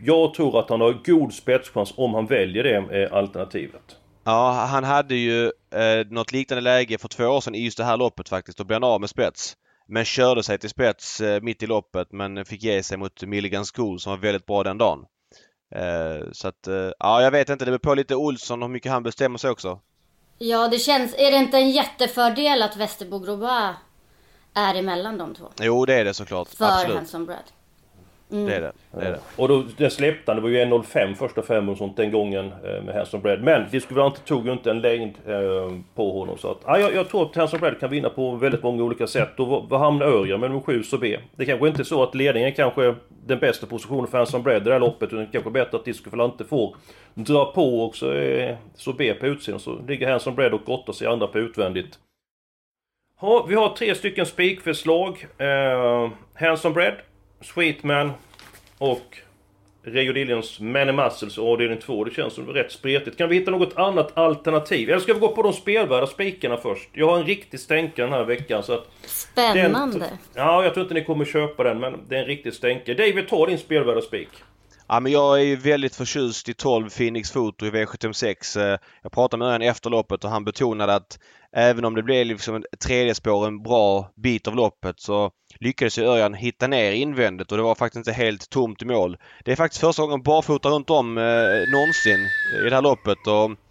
jag 0.00 0.34
tror 0.34 0.58
att 0.60 0.70
han 0.70 0.80
har 0.80 0.92
god 1.04 1.32
spetschans 1.32 1.94
om 1.96 2.14
han 2.14 2.26
väljer 2.26 2.64
det 2.64 3.02
eh, 3.02 3.12
alternativet. 3.12 3.96
Ja, 4.24 4.66
han 4.70 4.84
hade 4.84 5.14
ju 5.14 5.44
eh, 5.74 6.06
något 6.10 6.32
liknande 6.32 6.60
läge 6.60 6.98
för 6.98 7.08
två 7.08 7.24
år 7.24 7.40
sedan 7.40 7.54
i 7.54 7.64
just 7.64 7.78
det 7.78 7.84
här 7.84 7.96
loppet 7.96 8.28
faktiskt. 8.28 8.58
Då 8.58 8.64
blev 8.64 8.74
han 8.82 8.90
av 8.90 9.00
med 9.00 9.10
spets. 9.10 9.56
Men 9.88 10.04
körde 10.04 10.42
sig 10.42 10.58
till 10.58 10.70
spets 10.70 11.20
eh, 11.20 11.42
mitt 11.42 11.62
i 11.62 11.66
loppet 11.66 12.12
men 12.12 12.44
fick 12.44 12.62
ge 12.62 12.82
sig 12.82 12.98
mot 12.98 13.22
Milligan 13.22 13.64
School 13.74 14.00
som 14.00 14.10
var 14.10 14.18
väldigt 14.18 14.46
bra 14.46 14.62
den 14.62 14.78
dagen. 14.78 15.04
Eh, 15.74 16.30
så 16.32 16.48
att, 16.48 16.66
eh, 16.66 16.90
ja 16.98 17.22
jag 17.22 17.30
vet 17.30 17.48
inte. 17.48 17.64
Det 17.64 17.70
beror 17.70 17.78
på 17.78 17.94
lite 17.94 18.16
Olsson 18.16 18.62
hur 18.62 18.68
mycket 18.68 18.92
han 18.92 19.02
bestämmer 19.02 19.38
sig 19.38 19.50
också. 19.50 19.80
Ja, 20.38 20.68
det 20.68 20.78
känns... 20.78 21.14
Är 21.14 21.30
det 21.30 21.36
inte 21.36 21.56
en 21.56 21.70
jättefördel 21.70 22.62
att 22.62 22.76
Västerbo 22.76 23.18
Grobois 23.18 23.76
är 24.54 24.74
emellan 24.74 25.18
de 25.18 25.34
två? 25.34 25.48
Jo 25.60 25.86
det 25.86 25.94
är 25.94 26.04
det 26.04 26.14
såklart. 26.14 26.48
För 26.48 26.64
Absolut. 26.64 26.96
Hanson 26.96 27.26
Bread. 28.28 28.46
Det 28.46 28.54
är 28.54 28.60
det. 28.60 28.72
det, 28.90 29.06
är 29.06 29.10
det. 29.10 29.20
Och 29.36 29.48
då, 29.48 29.64
den 29.76 29.90
släppte 29.90 30.32
han, 30.32 30.36
det 30.36 30.42
var 30.42 30.48
ju 30.48 30.64
1.05 30.64 31.14
första 31.14 31.42
fem 31.42 31.68
och 31.68 31.78
sånt 31.78 31.96
den 31.96 32.12
gången 32.12 32.52
eh, 32.64 32.82
med 32.82 32.94
Hanson 32.94 33.20
Bread. 33.20 33.42
Men 33.42 33.70
Disco 33.70 33.94
Volante 33.94 34.20
tog 34.20 34.46
ju 34.46 34.52
inte 34.52 34.70
en 34.70 34.80
längd 34.80 35.14
eh, 35.26 35.72
på 35.94 36.18
honom. 36.18 36.38
Så 36.38 36.50
att, 36.50 36.58
ja, 36.66 36.78
jag, 36.78 36.94
jag 36.94 37.08
tror 37.08 37.22
att 37.22 37.36
Hanson 37.36 37.60
Bread 37.60 37.80
kan 37.80 37.90
vinna 37.90 38.08
på 38.10 38.30
väldigt 38.30 38.62
många 38.62 38.82
olika 38.82 39.06
sätt. 39.06 39.40
Och 39.40 39.68
vad, 39.68 39.80
hamnar 39.80 40.06
Örjan 40.06 40.40
med 40.40 40.50
nummer 40.50 40.62
7 40.62 40.82
så 40.82 40.98
B? 40.98 41.18
Det 41.36 41.44
kanske 41.44 41.68
inte 41.68 41.82
är 41.82 41.84
så 41.84 42.02
att 42.02 42.14
ledningen 42.14 42.52
kanske 42.52 42.84
är 42.84 42.94
den 43.26 43.38
bästa 43.38 43.66
positionen 43.66 44.06
för 44.06 44.18
Hanson 44.18 44.42
Bread 44.42 44.62
i 44.62 44.64
det 44.64 44.72
här 44.72 44.80
loppet. 44.80 45.08
Utan 45.08 45.18
det 45.18 45.28
kanske 45.32 45.50
är 45.50 45.52
bättre 45.52 45.76
att 45.76 45.84
Disco 45.84 46.10
Volante 46.10 46.44
får 46.44 46.76
dra 47.14 47.52
på 47.52 47.80
och 47.80 47.96
så 47.96 48.10
är 48.10 48.56
så 48.74 48.92
B 48.92 49.14
på 49.14 49.26
utsidan. 49.26 49.60
Så 49.60 49.78
ligger 49.88 50.10
Hanson 50.10 50.34
Bread 50.34 50.54
och 50.54 50.66
grottar 50.66 50.92
sig 50.92 51.06
andra 51.06 51.26
på 51.26 51.38
utvändigt. 51.38 51.98
Ja, 53.20 53.46
vi 53.48 53.54
har 53.54 53.68
tre 53.68 53.94
stycken 53.94 54.26
spikförslag. 54.26 55.26
Eh, 55.38 56.10
Hanson 56.34 56.72
Bread, 56.72 56.94
Sweetman 57.40 58.12
och 58.78 59.18
Rio 59.82 60.12
Dillions 60.12 60.60
Man 60.60 60.88
and 60.88 60.96
Muscles 60.96 61.38
avdelning 61.38 61.78
2. 61.78 62.04
Det 62.04 62.10
känns 62.10 62.34
som 62.34 62.46
rätt 62.46 62.72
spretigt. 62.72 63.18
Kan 63.18 63.28
vi 63.28 63.34
hitta 63.38 63.50
något 63.50 63.76
annat 63.76 64.18
alternativ? 64.18 64.90
Eller 64.90 65.00
ska 65.00 65.14
vi 65.14 65.20
gå 65.20 65.28
på 65.28 65.42
de 65.42 65.52
spelvärda 65.52 66.06
spikarna 66.06 66.56
först? 66.56 66.88
Jag 66.92 67.06
har 67.06 67.18
en 67.18 67.26
riktig 67.26 67.60
stänkare 67.60 68.06
den 68.06 68.12
här 68.14 68.24
veckan 68.24 68.62
så 68.62 68.72
att... 68.72 68.88
Spännande. 69.02 69.98
Den, 69.98 70.08
ja, 70.34 70.64
jag 70.64 70.74
tror 70.74 70.84
inte 70.84 70.94
ni 70.94 71.04
kommer 71.04 71.24
köpa 71.24 71.62
den 71.62 71.80
men 71.80 72.00
det 72.08 72.16
är 72.16 72.20
en 72.20 72.26
riktig 72.26 72.52
stänkare. 72.52 72.96
David, 72.96 73.28
ta 73.28 73.46
din 73.46 73.58
spelvärda 73.58 74.00
spik. 74.00 74.28
Ja, 74.88 75.00
men 75.00 75.12
jag 75.12 75.40
är 75.40 75.44
ju 75.44 75.56
väldigt 75.56 75.96
förtjust 75.96 76.48
i 76.48 76.54
12 76.54 76.90
Phoenix 76.90 77.30
Foto 77.30 77.66
i 77.66 77.70
V76. 77.70 78.60
Eh, 78.60 78.78
jag 79.02 79.12
pratade 79.12 79.38
med 79.38 79.48
Örjan 79.48 79.62
efter 79.62 79.90
loppet 79.90 80.24
och 80.24 80.30
han 80.30 80.44
betonade 80.44 80.94
att 80.94 81.18
även 81.52 81.84
om 81.84 81.94
det 81.94 82.02
blev 82.02 82.26
liksom 82.26 82.56
ett 82.56 82.80
tredje 82.80 83.14
spår 83.14 83.46
en 83.46 83.62
bra 83.62 84.10
bit 84.16 84.48
av 84.48 84.56
loppet 84.56 85.00
så 85.00 85.30
lyckades 85.60 85.98
ju 85.98 86.02
Örjan 86.02 86.34
hitta 86.34 86.66
ner 86.66 86.92
invändigt 86.92 87.52
och 87.52 87.58
det 87.58 87.64
var 87.64 87.74
faktiskt 87.74 87.96
inte 87.96 88.12
helt 88.12 88.50
tomt 88.50 88.82
i 88.82 88.84
mål. 88.84 89.16
Det 89.44 89.52
är 89.52 89.56
faktiskt 89.56 89.80
första 89.80 90.02
gången 90.02 90.22
barfota 90.22 90.68
runt 90.68 90.90
om 90.90 91.18
eh, 91.18 91.72
någonsin 91.72 92.20
i 92.60 92.68
det 92.68 92.74
här 92.74 92.82
loppet 92.82 93.26
och 93.26 93.65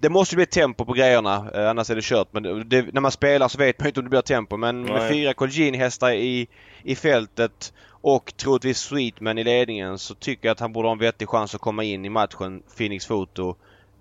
det 0.00 0.08
måste 0.08 0.36
bli 0.36 0.46
tempo 0.46 0.84
på 0.84 0.92
grejerna 0.92 1.50
eh, 1.54 1.70
annars 1.70 1.90
är 1.90 1.94
det 1.94 2.04
kört. 2.04 2.28
Men 2.30 2.68
det, 2.68 2.94
när 2.94 3.00
man 3.00 3.10
spelar 3.10 3.48
så 3.48 3.58
vet 3.58 3.78
man 3.78 3.88
inte 3.88 4.00
om 4.00 4.04
det 4.04 4.10
blir 4.10 4.20
tempo 4.20 4.56
men 4.56 4.82
Nej. 4.82 4.92
med 4.92 5.10
fyra 5.10 5.32
Colgjini-hästar 5.34 6.12
i, 6.12 6.48
i 6.82 6.96
fältet 6.96 7.72
och 7.88 8.32
troligtvis 8.36 8.78
Sweetman 8.78 9.38
i 9.38 9.44
ledningen 9.44 9.98
så 9.98 10.14
tycker 10.14 10.48
jag 10.48 10.52
att 10.52 10.60
han 10.60 10.72
borde 10.72 10.88
ha 10.88 10.92
en 10.92 10.98
vettig 10.98 11.28
chans 11.28 11.54
att 11.54 11.60
komma 11.60 11.84
in 11.84 12.04
i 12.04 12.08
matchen 12.08 12.62
Phoenix 12.76 13.06
Foto. 13.06 13.54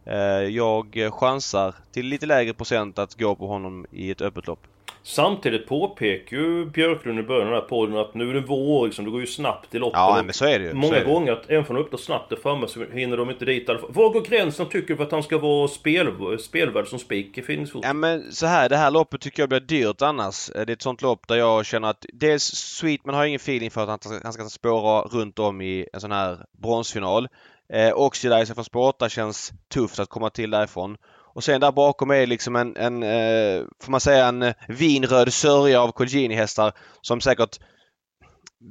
Eh, 0.05 0.17
jag 0.49 1.09
chansar 1.13 1.75
till 1.91 2.05
lite 2.05 2.25
lägre 2.25 2.53
procent 2.53 2.99
att 2.99 3.19
gå 3.19 3.35
på 3.35 3.47
honom 3.47 3.85
i 3.91 4.11
ett 4.11 4.21
öppet 4.21 4.47
lopp. 4.47 4.67
Samtidigt 5.05 5.67
påpekar 5.67 6.37
ju 6.37 6.65
Björklund 6.65 7.19
i 7.19 7.23
början 7.23 7.47
av 7.47 7.53
den 7.53 7.61
här 7.61 7.69
podden 7.69 7.97
att 7.97 8.13
nu 8.13 8.29
är 8.29 8.33
det 8.33 8.41
vår, 8.41 8.85
liksom, 8.85 9.05
det 9.05 9.11
går 9.11 9.21
ju 9.21 9.27
snabbt 9.27 9.75
i 9.75 9.79
loppet. 9.79 9.97
Ja, 9.97 10.21
men 10.25 10.33
så 10.33 10.45
är 10.45 10.59
det 10.59 10.65
ju. 10.65 10.73
Många 10.73 10.99
det. 10.99 11.05
gånger 11.05 11.31
att 11.31 11.45
även 11.49 11.59
om 11.59 11.65
han 11.75 11.77
öppnar 11.77 11.97
snabbt 11.99 12.29
där 12.29 12.35
framme 12.35 12.67
så 12.67 12.85
hinner 12.93 13.17
de 13.17 13.29
inte 13.29 13.45
dit. 13.45 13.69
Var 13.89 14.09
går 14.09 14.21
gränsen 14.21 14.65
tycker 14.69 14.87
du 14.87 14.95
för 14.95 15.03
att 15.03 15.11
han 15.11 15.23
ska 15.23 15.37
vara 15.37 15.67
spel, 15.67 16.39
spelvärd 16.39 16.87
som 16.87 16.99
spik 16.99 17.37
i 17.37 17.41
Finningsfot? 17.41 17.81
Ja 17.83 17.93
men 17.93 18.31
så 18.31 18.45
här, 18.45 18.69
det 18.69 18.77
här 18.77 18.91
loppet 18.91 19.21
tycker 19.21 19.41
jag 19.41 19.49
blir 19.49 19.59
dyrt 19.59 20.01
annars. 20.01 20.49
Det 20.53 20.59
är 20.59 20.69
ett 20.69 20.81
sånt 20.81 21.01
lopp 21.01 21.27
där 21.27 21.35
jag 21.35 21.65
känner 21.65 21.89
att 21.89 22.05
dels 22.13 22.43
Sweetman 22.43 23.15
har 23.15 23.25
ingen 23.25 23.35
feeling 23.35 23.71
för 23.71 23.87
att 23.87 24.05
han 24.23 24.33
ska, 24.33 24.43
spåra 24.43 25.01
runt 25.01 25.39
om 25.39 25.61
i 25.61 25.87
en 25.93 26.01
sån 26.01 26.11
här 26.11 26.45
bronsfinal. 26.61 27.27
Eh, 27.73 27.93
Oxidizer 27.95 28.53
från 28.53 28.65
spår 28.65 29.09
känns 29.09 29.51
tufft 29.73 29.99
att 29.99 30.09
komma 30.09 30.29
till 30.29 30.51
därifrån. 30.51 30.97
Och 31.33 31.43
sen 31.43 31.61
där 31.61 31.71
bakom 31.71 32.11
är 32.11 32.27
liksom 32.27 32.55
en, 32.55 32.77
en 32.77 33.03
eh, 33.03 33.63
får 33.79 33.91
man 33.91 33.99
säga 33.99 34.27
en 34.27 34.41
eh, 34.41 34.53
vinröd 34.67 35.33
sörja 35.33 35.81
av 35.81 35.91
Colgjini-hästar 35.91 36.73
som 37.01 37.21
säkert 37.21 37.59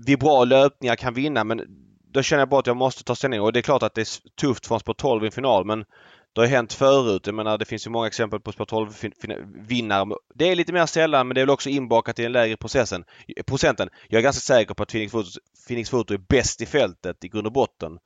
vid 0.06 0.18
bra 0.18 0.44
löpningar 0.44 0.96
kan 0.96 1.14
vinna 1.14 1.44
men 1.44 1.62
då 2.12 2.22
känner 2.22 2.40
jag 2.40 2.48
bara 2.48 2.60
att 2.60 2.66
jag 2.66 2.76
måste 2.76 3.04
ta 3.04 3.14
ställning 3.14 3.40
och 3.40 3.52
det 3.52 3.60
är 3.60 3.62
klart 3.62 3.82
att 3.82 3.94
det 3.94 4.00
är 4.00 4.36
tufft 4.40 4.66
från 4.66 4.80
spår 4.80 4.94
12 4.94 5.22
i 5.22 5.26
en 5.26 5.32
final 5.32 5.64
men 5.64 5.84
det 6.34 6.40
har 6.40 6.48
hänt 6.48 6.72
förut. 6.72 7.26
Jag 7.26 7.34
menar 7.34 7.58
det 7.58 7.64
finns 7.64 7.86
ju 7.86 7.90
många 7.90 8.06
exempel 8.06 8.40
på 8.40 8.52
spår 8.52 8.64
12 8.64 8.90
vinnare. 9.68 10.16
Det 10.34 10.48
är 10.48 10.56
lite 10.56 10.72
mer 10.72 10.86
sällan 10.86 11.28
men 11.28 11.34
det 11.34 11.40
är 11.40 11.42
väl 11.42 11.50
också 11.50 11.68
inbakat 11.68 12.18
i 12.18 12.22
den 12.22 12.32
lägre 12.32 12.56
processen, 12.56 13.04
procenten. 13.46 13.88
Jag 14.08 14.18
är 14.18 14.22
ganska 14.22 14.40
säker 14.40 14.74
på 14.74 14.82
att 14.82 14.88
Phoenix 14.88 15.12
Foto, 15.12 15.30
Phoenix 15.68 15.90
Foto 15.90 16.14
är 16.14 16.18
bäst 16.18 16.60
i 16.60 16.66
fältet 16.66 17.24
i 17.24 17.28
grund 17.28 17.46
och 17.46 17.52
botten. 17.52 17.98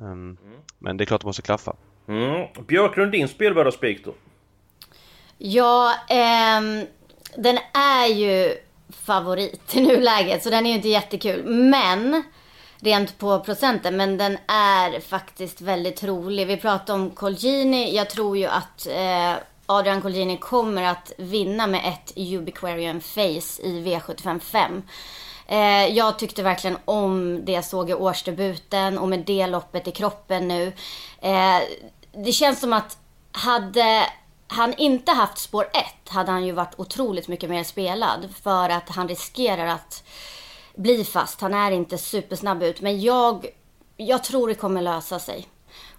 Um, 0.00 0.08
mm. 0.12 0.36
Men 0.78 0.96
det 0.96 1.04
är 1.04 1.06
klart 1.06 1.20
det 1.20 1.26
måste 1.26 1.42
klaffa. 1.42 1.76
Mm. 2.12 2.48
Björklund, 2.66 3.12
din 3.12 3.28
spelvärda 3.28 3.72
spik 3.72 4.04
då? 4.04 4.14
Ja, 5.38 5.94
ehm, 6.08 6.86
den 7.36 7.58
är 7.74 8.06
ju 8.06 8.56
favorit 9.04 9.76
i 9.76 9.80
nuläget 9.80 10.42
så 10.42 10.50
den 10.50 10.66
är 10.66 10.70
ju 10.70 10.76
inte 10.76 10.88
jättekul. 10.88 11.44
Men 11.44 12.22
rent 12.80 13.18
på 13.18 13.40
procenten, 13.40 13.96
men 13.96 14.18
den 14.18 14.38
är 14.46 15.00
faktiskt 15.00 15.60
väldigt 15.60 16.04
rolig. 16.04 16.46
Vi 16.46 16.56
pratade 16.56 17.02
om 17.02 17.10
Colgini. 17.10 17.96
Jag 17.96 18.10
tror 18.10 18.36
ju 18.36 18.46
att 18.46 18.86
eh, 18.86 19.34
Adrian 19.66 20.02
Colgini 20.02 20.36
kommer 20.36 20.82
att 20.82 21.12
vinna 21.18 21.66
med 21.66 21.80
ett 21.84 22.12
Ubiquarian 22.16 23.00
Face 23.00 23.62
i 23.62 23.82
V755. 23.84 24.82
Eh, 25.46 25.86
jag 25.96 26.18
tyckte 26.18 26.42
verkligen 26.42 26.76
om 26.84 27.44
det 27.44 27.52
jag 27.52 27.64
såg 27.64 27.90
i 27.90 27.94
årsdebuten 27.94 28.98
och 28.98 29.08
med 29.08 29.20
det 29.20 29.46
loppet 29.46 29.88
i 29.88 29.90
kroppen 29.90 30.48
nu. 30.48 30.72
Eh, 31.20 31.58
det 32.12 32.32
känns 32.32 32.60
som 32.60 32.72
att 32.72 32.98
hade 33.32 34.06
han 34.46 34.74
inte 34.74 35.12
haft 35.12 35.38
spår 35.38 35.64
1 35.72 36.08
hade 36.08 36.30
han 36.30 36.46
ju 36.46 36.52
varit 36.52 36.74
otroligt 36.76 37.28
mycket 37.28 37.50
mer 37.50 37.64
spelad 37.64 38.28
för 38.42 38.68
att 38.68 38.88
han 38.88 39.08
riskerar 39.08 39.66
att 39.66 40.04
bli 40.74 41.04
fast. 41.04 41.40
Han 41.40 41.54
är 41.54 41.70
inte 41.70 41.98
supersnabb 41.98 42.62
ut 42.62 42.80
men 42.80 43.00
jag, 43.00 43.46
jag 43.96 44.24
tror 44.24 44.48
det 44.48 44.54
kommer 44.54 44.82
lösa 44.82 45.18
sig. 45.18 45.48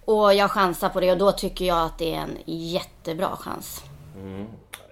Och 0.04 0.34
jag 0.34 0.50
chansar 0.50 0.88
på 0.88 1.00
det 1.00 1.12
och 1.12 1.18
då 1.18 1.32
tycker 1.32 1.64
jag 1.64 1.86
att 1.86 1.98
det 1.98 2.14
är 2.14 2.20
en 2.20 2.38
jättebra 2.46 3.36
chans. 3.36 3.82
Mm. 4.16 4.46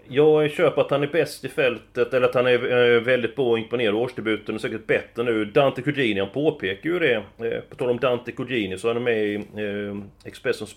Jag 0.08 0.50
köper 0.50 0.80
att 0.80 0.90
han 0.90 1.02
är 1.02 1.06
bäst 1.06 1.44
i 1.44 1.48
fältet, 1.48 2.14
eller 2.14 2.28
att 2.28 2.34
han 2.34 2.46
är 2.46 2.94
eh, 2.94 3.00
väldigt 3.00 3.36
bra 3.36 3.50
och 3.50 3.58
imponerad 3.58 3.94
årsdebuten, 3.94 4.54
och 4.54 4.60
säkert 4.60 4.86
bättre 4.86 5.22
nu. 5.22 5.44
Dante 5.44 5.82
Cugini, 5.82 6.20
han 6.20 6.30
påpekar 6.30 6.90
ju 6.90 6.98
det. 6.98 7.14
Eh, 7.14 7.60
på 7.68 7.76
tal 7.76 7.90
om 7.90 7.98
Dante 7.98 8.32
Cugini 8.32 8.78
så 8.78 8.88
är 8.88 8.94
han 8.94 9.02
med 9.02 9.26
i 9.26 9.34
eh, 9.34 9.96
Expressens 10.24 10.76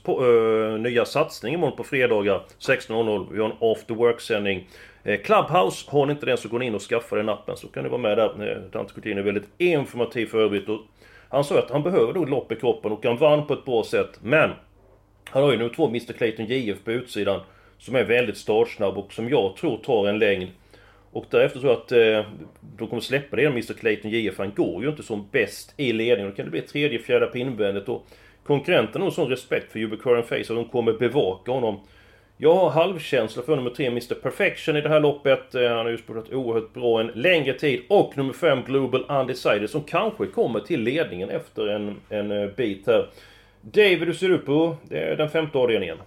nya 0.79 1.05
satsning 1.05 1.53
imorgon 1.53 1.77
på 1.77 1.84
fredagar 1.84 2.41
16.00. 2.60 3.27
Vi 3.32 3.39
har 3.39 3.50
en 3.50 3.55
after 3.60 3.96
work-sändning. 3.96 4.67
Clubhouse, 5.24 5.91
har 5.91 6.05
ni 6.05 6.12
inte 6.13 6.25
den 6.25 6.38
så 6.38 6.50
går 6.50 6.60
ni 6.60 6.65
in 6.65 6.75
och 6.75 6.82
skaffar 6.82 7.17
den 7.17 7.29
appen 7.29 7.58
så 7.58 7.67
kan 7.67 7.84
ni 7.84 7.89
vara 7.89 8.01
med 8.01 8.17
där. 8.17 8.62
Dante 8.72 8.94
Cugini 8.94 9.20
är 9.20 9.24
väldigt 9.24 9.50
informativ 9.58 10.25
för 10.25 10.39
övrigt. 10.41 10.70
Och 10.70 10.79
han 11.29 11.44
sa 11.44 11.60
att 11.60 11.72
han 11.72 11.84
behöver 11.84 12.13
nog 12.13 12.29
lopp 12.29 12.51
i 12.51 12.55
kroppen 12.55 12.91
och 12.91 13.05
han 13.05 13.17
vann 13.17 13.48
på 13.48 13.53
ett 13.53 13.65
bra 13.65 13.84
sätt. 13.84 14.20
Men 14.22 14.51
han 15.29 15.44
har 15.44 15.51
ju 15.51 15.58
nu 15.58 15.70
två 15.70 15.88
Mr 15.88 16.13
Clayton 16.13 16.46
JF 16.46 16.84
på 16.84 16.91
utsidan. 16.91 17.41
Som 17.85 17.95
är 17.95 18.03
väldigt 18.03 18.37
startsnabb 18.37 18.97
och 18.97 19.13
som 19.13 19.29
jag 19.29 19.55
tror 19.55 19.77
tar 19.77 20.07
en 20.07 20.19
längd. 20.19 20.47
Och 21.11 21.25
därefter 21.29 21.59
tror 21.59 21.71
jag 21.71 21.81
att 21.81 21.91
eh, 21.91 22.31
de 22.77 22.87
kommer 22.87 23.01
släppa 23.01 23.35
det 23.35 23.41
genom 23.41 23.57
Mr 23.57 23.73
Clayton 23.73 24.11
JF. 24.11 24.37
Han 24.37 24.51
går 24.55 24.83
ju 24.83 24.89
inte 24.89 25.03
som 25.03 25.27
bäst 25.31 25.73
i 25.77 25.93
ledningen. 25.93 26.29
Då 26.29 26.35
kan 26.35 26.45
det 26.45 26.51
bli 26.51 26.61
tredje, 26.61 26.99
fjärde 26.99 27.25
pinnbändet. 27.25 27.89
Och 27.89 28.07
konkurrenten 28.43 29.01
har 29.01 29.11
sån 29.11 29.29
respekt 29.29 29.71
för 29.71 29.79
Uber 29.79 29.97
Curran 29.97 30.23
Face 30.23 30.39
att 30.39 30.47
de 30.47 30.65
kommer 30.65 30.93
bevaka 30.93 31.51
honom. 31.51 31.79
Jag 32.37 32.55
har 32.55 32.69
halvkänsla 32.69 33.43
för 33.43 33.55
nummer 33.55 33.69
3, 33.69 33.87
Mr 33.87 34.15
Perfection 34.15 34.77
i 34.77 34.81
det 34.81 34.89
här 34.89 34.99
loppet. 34.99 35.55
Eh, 35.55 35.69
han 35.69 35.77
har 35.77 35.89
ju 35.89 35.97
spelat 35.97 36.33
oerhört 36.33 36.73
bra 36.73 36.99
en 36.99 37.07
längre 37.07 37.53
tid. 37.53 37.81
Och 37.89 38.17
nummer 38.17 38.33
5, 38.33 38.59
Global 38.67 39.05
Undecided, 39.09 39.69
som 39.69 39.83
kanske 39.83 40.25
kommer 40.25 40.59
till 40.59 40.81
ledningen 40.81 41.29
efter 41.29 41.67
en, 41.67 41.95
en 42.09 42.31
eh, 42.31 42.49
bit 42.55 42.87
här. 42.87 43.09
David, 43.61 44.03
hur 44.03 44.13
ser 44.13 44.29
du 44.29 44.37
på 44.37 44.77
den 44.89 45.29
femte 45.29 45.57
avdelningen? 45.57 45.97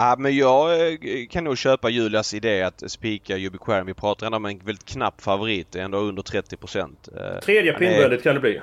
Ja, 0.00 0.16
men 0.18 0.36
jag 0.36 0.80
eh, 0.80 1.26
kan 1.30 1.44
nog 1.44 1.58
köpa 1.58 1.88
Julias 1.90 2.34
idé 2.34 2.62
att 2.62 2.82
spika 2.86 3.36
Ubiquarium. 3.36 3.86
Vi 3.86 3.94
pratar 3.94 4.26
ändå 4.26 4.36
om 4.36 4.44
en 4.44 4.58
väldigt 4.58 4.84
knapp 4.84 5.20
favorit, 5.20 5.76
ändå 5.76 5.98
under 5.98 6.22
30 6.22 6.56
procent. 6.56 7.08
Eh, 7.16 7.40
Tredje 7.40 7.72
pinnväldet 7.72 8.22
kan 8.22 8.34
det 8.34 8.40
bli. 8.40 8.60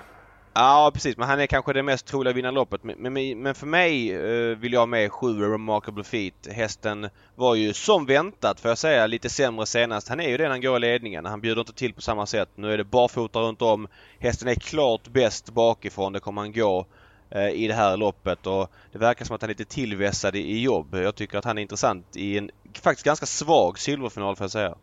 Ja 0.54 0.92
precis, 0.94 1.18
men 1.18 1.28
han 1.28 1.40
är 1.40 1.46
kanske 1.48 1.74
det 1.74 1.84
mest 1.84 2.06
troliga 2.06 2.34
vinnaren 2.34 2.56
loppet. 2.56 2.84
Men, 2.84 3.14
men, 3.14 3.42
men, 3.42 3.56
för 3.56 3.68
mig 3.68 4.12
eh, 4.12 4.58
vill 4.58 4.74
jag 4.74 4.80
ha 4.80 4.86
med 4.86 5.12
7 5.12 5.28
Remarkable 5.28 6.04
Feet. 6.04 6.48
Hästen 6.52 7.10
var 7.36 7.56
ju 7.56 7.74
som 7.74 8.06
väntat 8.06 8.60
får 8.60 8.70
jag 8.70 8.78
säga 8.78 9.08
lite 9.08 9.30
sämre 9.30 9.66
senast. 9.66 10.10
Han 10.10 10.20
är 10.20 10.30
ju 10.30 10.38
den 10.38 10.52
han 10.52 10.62
går 10.62 10.78
i 10.78 10.80
ledningen. 10.80 11.26
Han 11.26 11.42
bjuder 11.42 11.62
inte 11.62 11.74
till 11.74 11.94
på 11.94 12.02
samma 12.02 12.26
sätt. 12.26 12.50
Nu 12.56 12.74
är 12.74 12.78
det 12.78 12.84
barfota 12.84 13.40
runt 13.40 13.62
om. 13.62 13.88
Hästen 14.20 14.48
är 14.48 14.56
klart 14.56 15.08
bäst 15.08 15.50
bakifrån. 15.50 16.14
Det 16.14 16.20
kommer 16.20 16.42
han 16.42 16.52
gå. 16.52 16.86
Eh, 17.30 17.50
i 17.50 17.68
det 17.68 17.74
här 17.74 17.98
loppet 17.98 18.48
och 18.48 18.72
det 18.92 19.00
verkar 19.00 19.26
som 19.26 19.36
att 19.36 19.42
han 19.42 19.50
är 19.50 19.54
lite 19.54 19.66
tillvässad 19.66 20.36
i 20.36 20.62
jobb. 20.62 20.96
Jag 20.96 21.16
tycker 21.16 21.38
att 21.38 21.46
han 21.46 21.58
är 21.58 21.62
intressant 21.62 22.06
i 22.16 22.38
en 22.38 22.52
faktiskt 22.82 23.06
ganska 23.06 23.26
svag 23.26 23.80
silverfinal 23.80 24.36
får 24.36 24.44
jag 24.44 24.52
säga. 24.52 24.76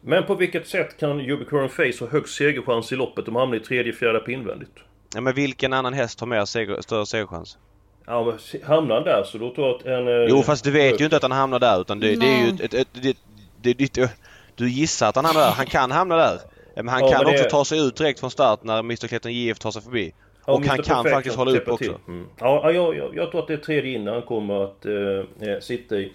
Men 0.00 0.26
på 0.26 0.34
vilket 0.34 0.68
sätt 0.68 1.00
kan 1.00 1.20
Ubiquarian 1.20 1.68
Face 1.68 2.04
ha 2.04 2.06
högst 2.06 2.34
segerchans 2.34 2.92
i 2.92 2.96
loppet 2.96 3.28
om 3.28 3.34
han 3.34 3.40
hamnar 3.40 3.56
i 3.56 3.60
tredje, 3.60 3.92
fjärde 3.92 4.18
på 4.18 4.30
invändigt? 4.30 4.72
Ja 5.14 5.20
men 5.20 5.34
vilken 5.34 5.72
annan 5.72 5.92
häst 5.92 6.20
har 6.20 6.26
mer 6.26 6.44
seger, 6.44 6.80
större 6.80 7.06
segerchans? 7.06 7.58
Ja 8.06 8.24
men 8.24 8.62
hamnar 8.62 8.94
han 8.94 9.04
där 9.04 9.24
så 9.24 9.38
då 9.38 9.54
tror 9.54 9.66
jag 9.66 9.76
att 9.76 9.86
en... 9.86 10.08
Eh, 10.08 10.26
jo 10.28 10.42
fast 10.42 10.64
du 10.64 10.70
vet 10.70 11.00
ju 11.00 11.04
inte 11.04 11.16
att 11.16 11.22
han 11.22 11.32
hamnar 11.32 11.58
där 11.58 11.80
utan 11.80 12.00
det, 12.00 12.16
det 12.16 12.26
är 12.26 12.44
ju 12.44 12.48
ett, 12.48 12.60
ett, 12.60 12.74
ett, 12.74 13.18
det, 13.62 13.74
det, 13.74 14.10
Du 14.56 14.68
gissar 14.68 15.08
att 15.08 15.16
han 15.16 15.24
hamnar 15.24 15.42
där. 15.42 15.50
Han 15.50 15.66
kan 15.66 15.90
hamna 15.90 16.16
där. 16.16 16.38
Men 16.76 16.88
han 16.88 17.00
ja, 17.00 17.10
kan 17.10 17.24
men 17.24 17.34
också 17.34 17.44
det... 17.44 17.50
ta 17.50 17.64
sig 17.64 17.86
ut 17.86 17.96
direkt 17.96 18.20
från 18.20 18.30
start 18.30 18.64
när 18.64 18.78
Mr 18.78 19.06
Clayton 19.06 19.32
JF 19.32 19.58
tar 19.58 19.70
sig 19.70 19.82
förbi. 19.82 20.12
Och 20.46 20.64
han 20.64 20.82
kan 20.82 21.04
faktiskt 21.04 21.36
hålla 21.36 21.50
upp 21.50 21.68
också. 21.68 22.00
Mm. 22.08 22.26
Ja, 22.40 22.70
jag, 22.72 22.96
jag, 22.96 23.16
jag 23.16 23.30
tror 23.30 23.40
att 23.40 23.46
det 23.46 23.54
är 23.54 23.58
tredje 23.58 23.94
in 23.94 24.06
han 24.06 24.22
kommer 24.22 24.64
att 24.64 24.86
eh, 24.86 25.48
eh, 25.48 25.60
sitta 25.60 25.96
i. 25.96 26.12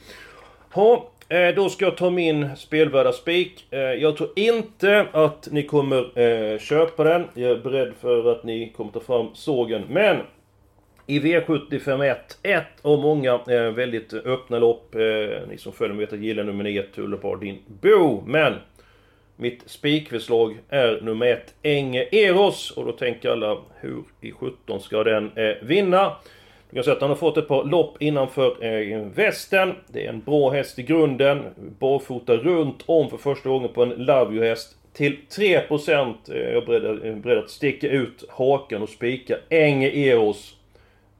Ha, 0.72 1.10
eh, 1.30 1.56
då 1.56 1.70
ska 1.70 1.86
jag 1.86 1.98
ta 1.98 2.10
min 2.10 2.56
spelvärda 2.56 3.12
spik. 3.12 3.66
Eh, 3.72 3.80
jag 3.80 4.18
tror 4.18 4.30
inte 4.36 5.08
att 5.12 5.48
ni 5.52 5.64
kommer 5.64 6.58
köpa 6.60 7.04
den. 7.04 7.28
Jag 7.34 7.52
är 7.52 7.58
beredd 7.58 7.94
för 8.02 8.32
att 8.32 8.44
ni 8.44 8.74
kommer 8.78 8.92
ta 8.92 9.00
fram 9.00 9.28
sågen. 9.34 9.84
Men 9.90 10.18
i 11.10 11.20
V75 11.20 12.06
1, 12.06 12.38
ett 12.44 12.66
av 12.82 13.00
många 13.00 13.34
eh, 13.34 13.72
väldigt 13.72 14.14
öppna 14.14 14.60
lopp. 14.60 14.96
Eh, 14.96 15.02
ni 15.50 15.58
som 15.58 15.74
följer 15.74 15.96
mig 15.96 16.06
vet 16.06 16.14
att 16.14 16.20
jag 16.20 16.26
gillar 16.26 16.44
nummer 16.44 16.64
9, 16.64 16.84
Tullipar 16.84 17.36
din 17.36 17.60
Bo. 17.82 18.24
Men 18.26 18.54
mitt 19.40 19.64
spikförslag 19.66 20.58
är 20.70 21.00
nummer 21.02 21.26
ett, 21.26 21.54
Enge 21.64 22.08
Eros. 22.12 22.72
Och 22.72 22.86
då 22.86 22.92
tänker 22.92 23.30
alla, 23.30 23.58
hur 23.80 24.04
i 24.22 24.32
17 24.32 24.82
ska 24.82 25.04
den 25.04 25.32
eh, 25.38 25.56
vinna? 25.62 26.16
Du 26.70 26.76
kan 26.76 26.84
säga 26.84 26.96
att 26.96 27.02
han 27.02 27.10
har 27.10 27.18
fått 27.18 27.38
ett 27.38 27.48
par 27.48 27.64
lopp 27.64 28.02
innanför 28.02 28.64
eh, 28.64 29.00
västen. 29.02 29.76
Det 29.88 30.06
är 30.06 30.10
en 30.10 30.22
bra 30.22 30.50
häst 30.50 30.80
i 30.80 30.84
grunden. 30.84 31.44
Barfota 31.80 32.34
runt 32.34 32.84
om 32.86 33.10
för 33.10 33.18
första 33.18 33.50
gången 33.50 33.70
på 33.74 33.84
en 33.84 33.90
Love 33.90 34.36
You-häst. 34.36 34.76
Till 34.94 35.18
3% 35.30 36.16
eh, 36.28 36.36
är 36.36 36.54
jag 36.54 36.66
beredd, 36.66 37.06
eh, 37.06 37.16
beredd 37.16 37.38
att 37.38 37.50
sticka 37.50 37.88
ut 37.88 38.24
hakan 38.30 38.82
och 38.82 38.90
spika 38.90 39.38
Enge 39.50 39.90
Eros. 39.90 40.56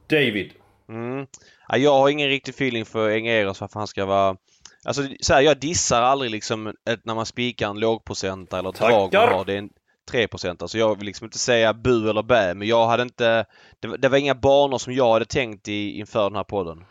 David. 0.06 0.50
Mm. 0.88 1.26
Jag 1.68 1.92
har 1.98 2.08
ingen 2.08 2.28
riktig 2.28 2.54
feeling 2.54 2.84
för 2.84 3.10
Enge 3.10 3.32
Eros 3.32 3.60
varför 3.60 3.78
han 3.78 3.86
ska 3.86 4.06
vara... 4.06 4.36
Alltså 4.84 5.02
så 5.20 5.34
här, 5.34 5.40
jag 5.40 5.60
dissar 5.60 6.02
aldrig 6.02 6.30
liksom 6.30 6.66
ett, 6.66 7.00
när 7.04 7.14
man 7.14 7.26
spikar 7.26 7.70
en 7.70 7.80
lågprocent 7.80 8.52
eller 8.52 8.68
ett 8.68 8.78
drag 8.78 9.12
man 9.12 9.28
har. 9.28 9.44
Det 9.44 9.52
är 9.52 9.58
en 9.58 9.70
3% 10.12 10.56
Alltså 10.60 10.78
jag 10.78 10.98
vill 10.98 11.06
liksom 11.06 11.24
inte 11.24 11.38
säga 11.38 11.74
bu 11.74 12.10
eller 12.10 12.22
bä 12.22 12.54
men 12.54 12.68
jag 12.68 12.86
hade 12.86 13.02
inte... 13.02 13.46
Det, 13.80 13.96
det 13.96 14.08
var 14.08 14.18
inga 14.18 14.34
banor 14.34 14.78
som 14.78 14.94
jag 14.94 15.12
hade 15.12 15.24
tänkt 15.24 15.68
i, 15.68 15.98
inför 15.98 16.24
den 16.24 16.36
här 16.36 16.44
podden. 16.44 16.84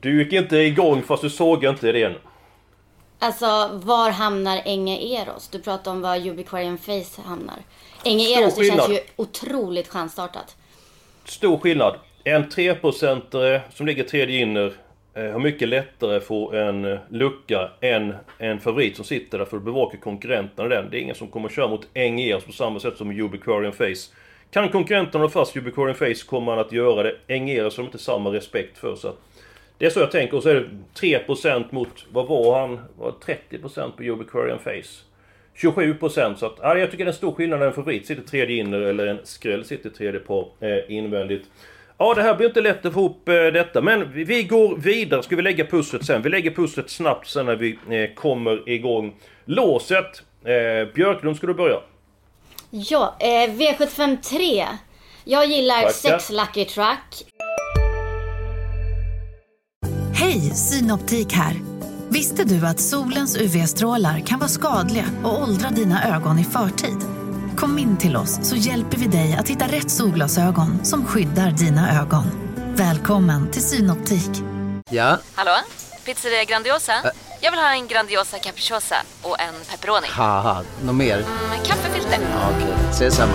Du 0.00 0.22
gick 0.22 0.32
inte 0.32 0.56
igång 0.56 1.02
fast 1.02 1.22
du 1.22 1.30
såg 1.30 1.64
inte 1.64 1.88
idén. 1.88 2.14
Alltså, 3.18 3.70
var 3.72 4.10
hamnar 4.10 4.62
Enge 4.64 4.98
Eros? 4.98 5.48
Du 5.48 5.62
pratar 5.62 5.90
om 5.90 6.00
var 6.00 6.26
Ubiquarian 6.26 6.78
Face 6.78 7.22
hamnar. 7.22 7.56
Enge 8.04 8.24
Stor 8.24 8.42
Eros, 8.42 8.54
det 8.54 8.64
känns 8.64 8.80
skillnad. 8.80 8.90
ju 8.90 9.00
otroligt 9.16 9.88
chansstartat. 9.88 10.56
Stor 11.24 11.58
skillnad. 11.58 11.98
En 12.24 12.44
3-procentare 12.44 13.60
som 13.74 13.86
ligger 13.86 14.04
tredje 14.04 14.40
inner 14.40 14.72
Eh, 15.16 15.32
har 15.32 15.38
mycket 15.38 15.68
lättare 15.68 16.16
att 16.16 16.24
få 16.24 16.52
en 16.52 16.84
eh, 16.84 16.98
lucka 17.08 17.70
än 17.80 18.14
en 18.38 18.60
favorit 18.60 18.96
som 18.96 19.04
sitter 19.04 19.38
där 19.38 19.44
för 19.44 19.56
att 19.56 19.62
bevaka 19.62 19.96
konkurrenterna 19.96 20.68
den. 20.68 20.90
Det 20.90 20.98
är 20.98 21.00
ingen 21.00 21.14
som 21.14 21.28
kommer 21.28 21.48
att 21.48 21.54
köra 21.54 21.68
mot 21.68 21.88
Engeros 21.94 22.44
på 22.44 22.52
samma 22.52 22.80
sätt 22.80 22.96
som 22.96 23.10
Ubiquarian 23.10 23.72
Face. 23.72 24.12
Kan 24.50 24.68
konkurrenterna 24.68 25.24
ha 25.24 25.28
fast 25.28 25.56
Ubiquarian 25.56 25.94
Face 25.94 26.26
kommer 26.26 26.52
han 26.52 26.60
att 26.60 26.72
göra 26.72 27.02
det. 27.02 27.16
Engeros 27.28 27.76
har 27.76 27.84
de 27.84 27.88
inte 27.88 27.98
samma 27.98 28.30
respekt 28.30 28.78
för. 28.78 28.96
Så 28.96 29.08
att 29.08 29.18
det 29.78 29.86
är 29.86 29.90
så 29.90 30.00
jag 30.00 30.10
tänker. 30.10 30.36
Och 30.36 30.42
så 30.42 30.48
är 30.48 30.54
det 30.54 30.68
3% 31.00 31.64
mot, 31.70 32.06
vad 32.12 32.26
var 32.26 32.60
han? 32.60 32.80
Var 32.98 33.14
30% 33.50 33.90
på 33.96 34.02
Ubiquarian 34.02 34.58
Face? 34.58 35.04
27% 35.56 36.34
så 36.34 36.46
att, 36.46 36.58
ja, 36.62 36.78
jag 36.78 36.90
tycker 36.90 37.04
det 37.04 37.08
är 37.08 37.12
en 37.12 37.16
stor 37.16 37.32
skillnad 37.32 37.58
när 37.58 37.66
en 37.66 37.72
favorit 37.72 38.06
sitter 38.06 38.22
tredje 38.22 38.56
inner 38.56 38.80
eller 38.80 39.06
en 39.06 39.18
skräll 39.24 39.64
sitter 39.64 39.90
tredje 39.90 40.20
par 40.20 40.46
eh, 40.60 40.78
invändigt. 40.88 41.46
Ja, 41.98 42.14
det 42.14 42.22
här 42.22 42.34
blir 42.34 42.46
inte 42.46 42.60
lätt 42.60 42.86
att 42.86 42.92
få 42.92 43.00
ihop 43.00 43.28
eh, 43.28 43.34
detta, 43.34 43.80
men 43.80 44.12
vi, 44.12 44.42
går 44.42 44.76
vidare. 44.76 45.22
Ska 45.22 45.36
vi 45.36 45.42
lägga 45.42 45.64
pusslet 45.64 46.04
sen? 46.04 46.22
Vi 46.22 46.30
lägger 46.30 46.50
pusslet 46.50 46.90
snabbt 46.90 47.28
sen 47.28 47.46
när 47.46 47.56
vi 47.56 47.78
eh, 47.90 48.14
kommer 48.14 48.68
igång. 48.68 49.14
Låset. 49.44 50.22
Eh, 50.44 50.94
Björklund, 50.94 51.36
ska 51.36 51.46
du 51.46 51.54
börja? 51.54 51.76
Ja, 52.70 53.16
eh, 53.20 53.26
V75 53.26 54.22
3. 54.22 54.66
Jag 55.24 55.46
gillar 55.46 55.82
Tackar. 55.82 56.18
6 56.18 56.30
Lucky 56.30 56.64
Truck. 56.64 57.26
Hej, 60.14 60.40
Synoptik 60.40 61.32
här. 61.32 61.54
Visste 62.08 62.44
du 62.44 62.66
att 62.66 62.80
solens 62.80 63.36
UV-strålar 63.36 64.20
kan 64.20 64.38
vara 64.38 64.48
skadliga 64.48 65.04
och 65.24 65.42
åldra 65.42 65.70
dina 65.70 66.16
ögon 66.16 66.38
i 66.38 66.44
förtid? 66.44 67.13
Kom 67.56 67.78
in 67.78 67.96
till 67.96 68.16
oss 68.16 68.38
så 68.48 68.56
hjälper 68.56 68.96
vi 68.96 69.06
dig 69.06 69.36
att 69.38 69.48
hitta 69.48 69.64
rätt 69.66 69.90
solglasögon 69.90 70.84
som 70.84 71.06
skyddar 71.06 71.50
dina 71.50 72.00
ögon. 72.02 72.24
Välkommen 72.76 73.50
till 73.50 73.62
Synoptik. 73.62 74.30
Ja, 74.90 75.18
Hallå? 75.34 75.50
Pizzeria 76.04 76.44
Grandiosa? 76.44 76.92
Jag 77.40 77.50
vill 77.50 77.60
ha 77.60 77.74
en 77.74 77.86
Grandiosa 77.88 78.38
capriciosa 78.38 78.96
och 79.22 79.40
en 79.40 79.54
pepperoni. 79.70 80.06
haha, 80.10 80.62
något 80.84 80.94
mer? 80.94 81.16
Med 81.50 81.66
kaffefilter. 81.66 82.18
Ja, 82.32 82.50
Okej, 82.56 82.74
ses 82.90 83.14
samma. 83.14 83.32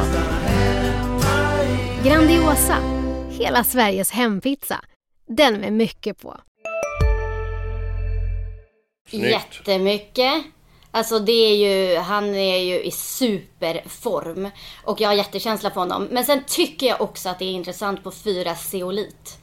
Grandiosa, 2.03 2.75
hela 3.29 3.63
Sveriges 3.63 4.11
hempizza. 4.11 4.79
Den 5.27 5.53
med 5.53 5.73
mycket 5.73 6.21
på. 6.21 6.37
Snyggt. 9.09 9.25
Jättemycket. 9.31 10.33
Alltså 10.91 11.19
det 11.19 11.31
är 11.31 11.55
ju, 11.55 11.97
han 11.97 12.35
är 12.35 12.57
ju 12.57 12.81
i 12.81 12.91
superform. 12.91 14.49
Och 14.83 15.01
jag 15.01 15.09
har 15.09 15.13
jättekänsla 15.13 15.69
för 15.69 15.79
honom. 15.79 16.07
Men 16.11 16.25
sen 16.25 16.43
tycker 16.47 16.87
jag 16.87 17.01
också 17.01 17.29
att 17.29 17.39
det 17.39 17.45
är 17.45 17.51
intressant 17.51 18.03
på 18.03 18.11
fyra 18.11 18.55
Zeolit. 18.55 19.39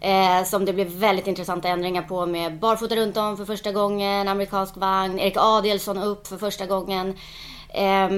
Eh, 0.00 0.44
som 0.44 0.64
det 0.64 0.72
blev 0.72 0.86
väldigt 0.86 1.26
intressanta 1.26 1.68
ändringar 1.68 2.02
på 2.02 2.26
med 2.26 2.58
barfota 2.58 2.96
runt 2.96 3.16
om 3.16 3.36
för 3.36 3.44
första 3.44 3.72
gången, 3.72 4.28
amerikansk 4.28 4.76
vagn, 4.76 5.18
Erik 5.18 5.36
Adielsson 5.36 5.98
upp 5.98 6.26
för 6.26 6.38
första 6.38 6.66
gången. 6.66 7.18
Eh, 7.68 8.08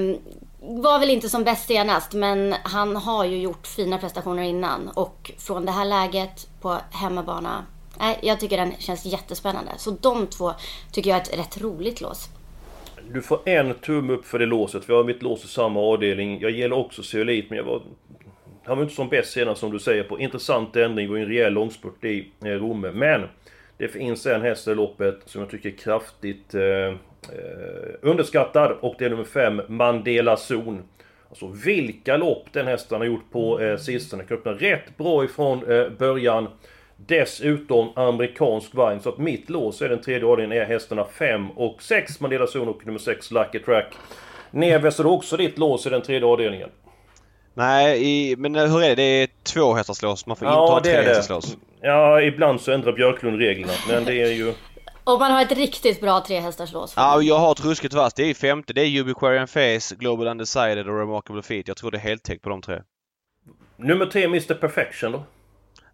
var 0.60 0.98
väl 0.98 1.10
inte 1.10 1.28
som 1.28 1.44
bäst 1.44 1.66
senast, 1.66 2.12
men 2.12 2.54
han 2.62 2.96
har 2.96 3.24
ju 3.24 3.38
gjort 3.38 3.66
fina 3.66 3.98
prestationer 3.98 4.42
innan. 4.42 4.88
Och 4.88 5.32
från 5.38 5.66
det 5.66 5.72
här 5.72 5.84
läget 5.84 6.48
på 6.60 6.78
hemmabana, 6.90 7.66
nej, 7.98 8.18
jag 8.22 8.40
tycker 8.40 8.56
den 8.56 8.74
känns 8.78 9.04
jättespännande. 9.04 9.72
Så 9.76 9.90
de 9.90 10.26
två 10.26 10.52
tycker 10.92 11.10
jag 11.10 11.16
är 11.16 11.22
ett 11.22 11.38
rätt 11.38 11.60
roligt 11.60 12.00
lås. 12.00 12.28
Du 13.12 13.22
får 13.22 13.48
en 13.48 13.74
tumme 13.74 14.12
upp 14.12 14.24
för 14.24 14.38
det 14.38 14.46
låset. 14.46 14.88
Vi 14.88 14.94
har 14.94 15.04
mitt 15.04 15.22
lås 15.22 15.44
i 15.44 15.48
samma 15.48 15.80
avdelning. 15.80 16.40
Jag 16.40 16.50
gillar 16.50 16.76
också 16.76 17.02
Zeolit, 17.02 17.50
men 17.50 17.56
jag 17.56 17.64
var... 17.64 17.82
Han 18.64 18.76
var 18.76 18.82
inte 18.84 18.94
som 18.94 19.08
bäst 19.08 19.32
senast 19.32 19.60
som 19.60 19.72
du 19.72 19.78
säger 19.78 20.04
på. 20.04 20.20
Intressant 20.20 20.76
ändring, 20.76 21.06
det 21.06 21.10
var 21.10 21.16
ju 21.16 21.22
en 21.22 21.28
rejäl 21.28 21.52
långspurt 21.52 22.04
i 22.04 22.32
eh, 22.44 22.48
Romme. 22.48 22.90
Men! 22.90 23.22
Det 23.78 23.88
finns 23.88 24.26
en 24.26 24.42
häst 24.42 24.68
i 24.68 24.74
loppet 24.74 25.20
som 25.24 25.40
jag 25.40 25.50
tycker 25.50 25.68
är 25.68 25.76
kraftigt 25.76 26.54
eh, 26.54 26.62
eh, 26.62 26.94
underskattad 28.00 28.72
och 28.80 28.94
det 28.98 29.04
är 29.04 29.10
nummer 29.10 29.24
5, 29.24 29.62
Mandela 29.68 30.36
Zon. 30.36 30.82
Alltså 31.28 31.46
vilka 31.46 32.16
lopp 32.16 32.52
den 32.52 32.66
hästen 32.66 32.98
har 32.98 33.04
gjort 33.04 33.30
på 33.32 33.60
eh, 33.60 33.76
sistone. 33.76 34.24
Kan 34.24 34.36
öppna 34.36 34.52
rätt 34.52 34.96
bra 34.96 35.24
ifrån 35.24 35.72
eh, 35.72 35.88
början. 35.98 36.48
Dessutom 37.06 37.88
amerikansk 37.96 38.74
vagn. 38.74 39.00
Så 39.00 39.08
att 39.08 39.18
mitt 39.18 39.50
lås 39.50 39.82
är 39.82 39.88
den 39.88 40.00
tredje 40.02 40.28
avdelningen 40.28 40.62
är 40.64 40.68
hästarna 40.68 41.04
5 41.04 41.50
och 41.50 41.82
6 41.82 42.20
Mandela 42.20 42.46
Zon 42.46 42.68
och 42.68 42.86
nummer 42.86 42.98
6 42.98 43.30
Lucky 43.30 43.58
Track. 43.58 43.94
Neves 44.50 45.00
är 45.00 45.04
det 45.04 45.10
också 45.10 45.36
ditt 45.36 45.58
lås 45.58 45.86
i 45.86 45.90
den 45.90 46.02
tredje 46.02 46.28
avdelningen? 46.28 46.68
Nej, 47.54 48.02
i, 48.02 48.36
men 48.36 48.54
hur 48.54 48.82
är 48.82 48.88
det? 48.88 48.94
Det 48.94 49.02
är 49.02 49.28
två 49.42 49.74
hästars 49.74 50.02
lås. 50.02 50.26
Man 50.26 50.36
får 50.36 50.48
inte 50.48 50.58
ha 50.58 50.80
tre 50.80 51.02
hästars 51.02 51.28
lås. 51.28 51.56
Ja, 51.80 52.20
ibland 52.20 52.60
så 52.60 52.72
ändrar 52.72 52.92
Björklund 52.92 53.38
reglerna. 53.38 53.72
Men 53.88 54.04
det 54.04 54.22
är 54.22 54.32
ju... 54.32 54.54
Och 55.04 55.18
man 55.18 55.32
har 55.32 55.42
ett 55.42 55.52
riktigt 55.52 56.00
bra 56.00 56.20
trehästarslås. 56.20 56.94
Ja, 56.96 57.22
jag 57.22 57.38
har 57.38 57.52
ett 57.52 57.64
ruskigt 57.64 57.94
vasst. 57.94 58.16
Det 58.16 58.30
är 58.30 58.34
femte. 58.34 58.72
Det 58.72 58.80
är 58.80 59.00
Ubiquarian 59.00 59.48
Face, 59.48 59.94
Global 59.98 60.26
Undecided 60.26 60.88
och 60.88 60.98
Remarkable 60.98 61.42
Feet. 61.42 61.68
Jag 61.68 61.76
tror 61.76 61.90
det 61.90 61.96
är 61.96 62.00
heltäckt 62.00 62.42
på 62.42 62.48
de 62.48 62.62
tre. 62.62 62.80
Nummer 63.76 64.06
3 64.06 64.24
Mr 64.24 64.54
Perfection 64.54 65.12
då? 65.12 65.22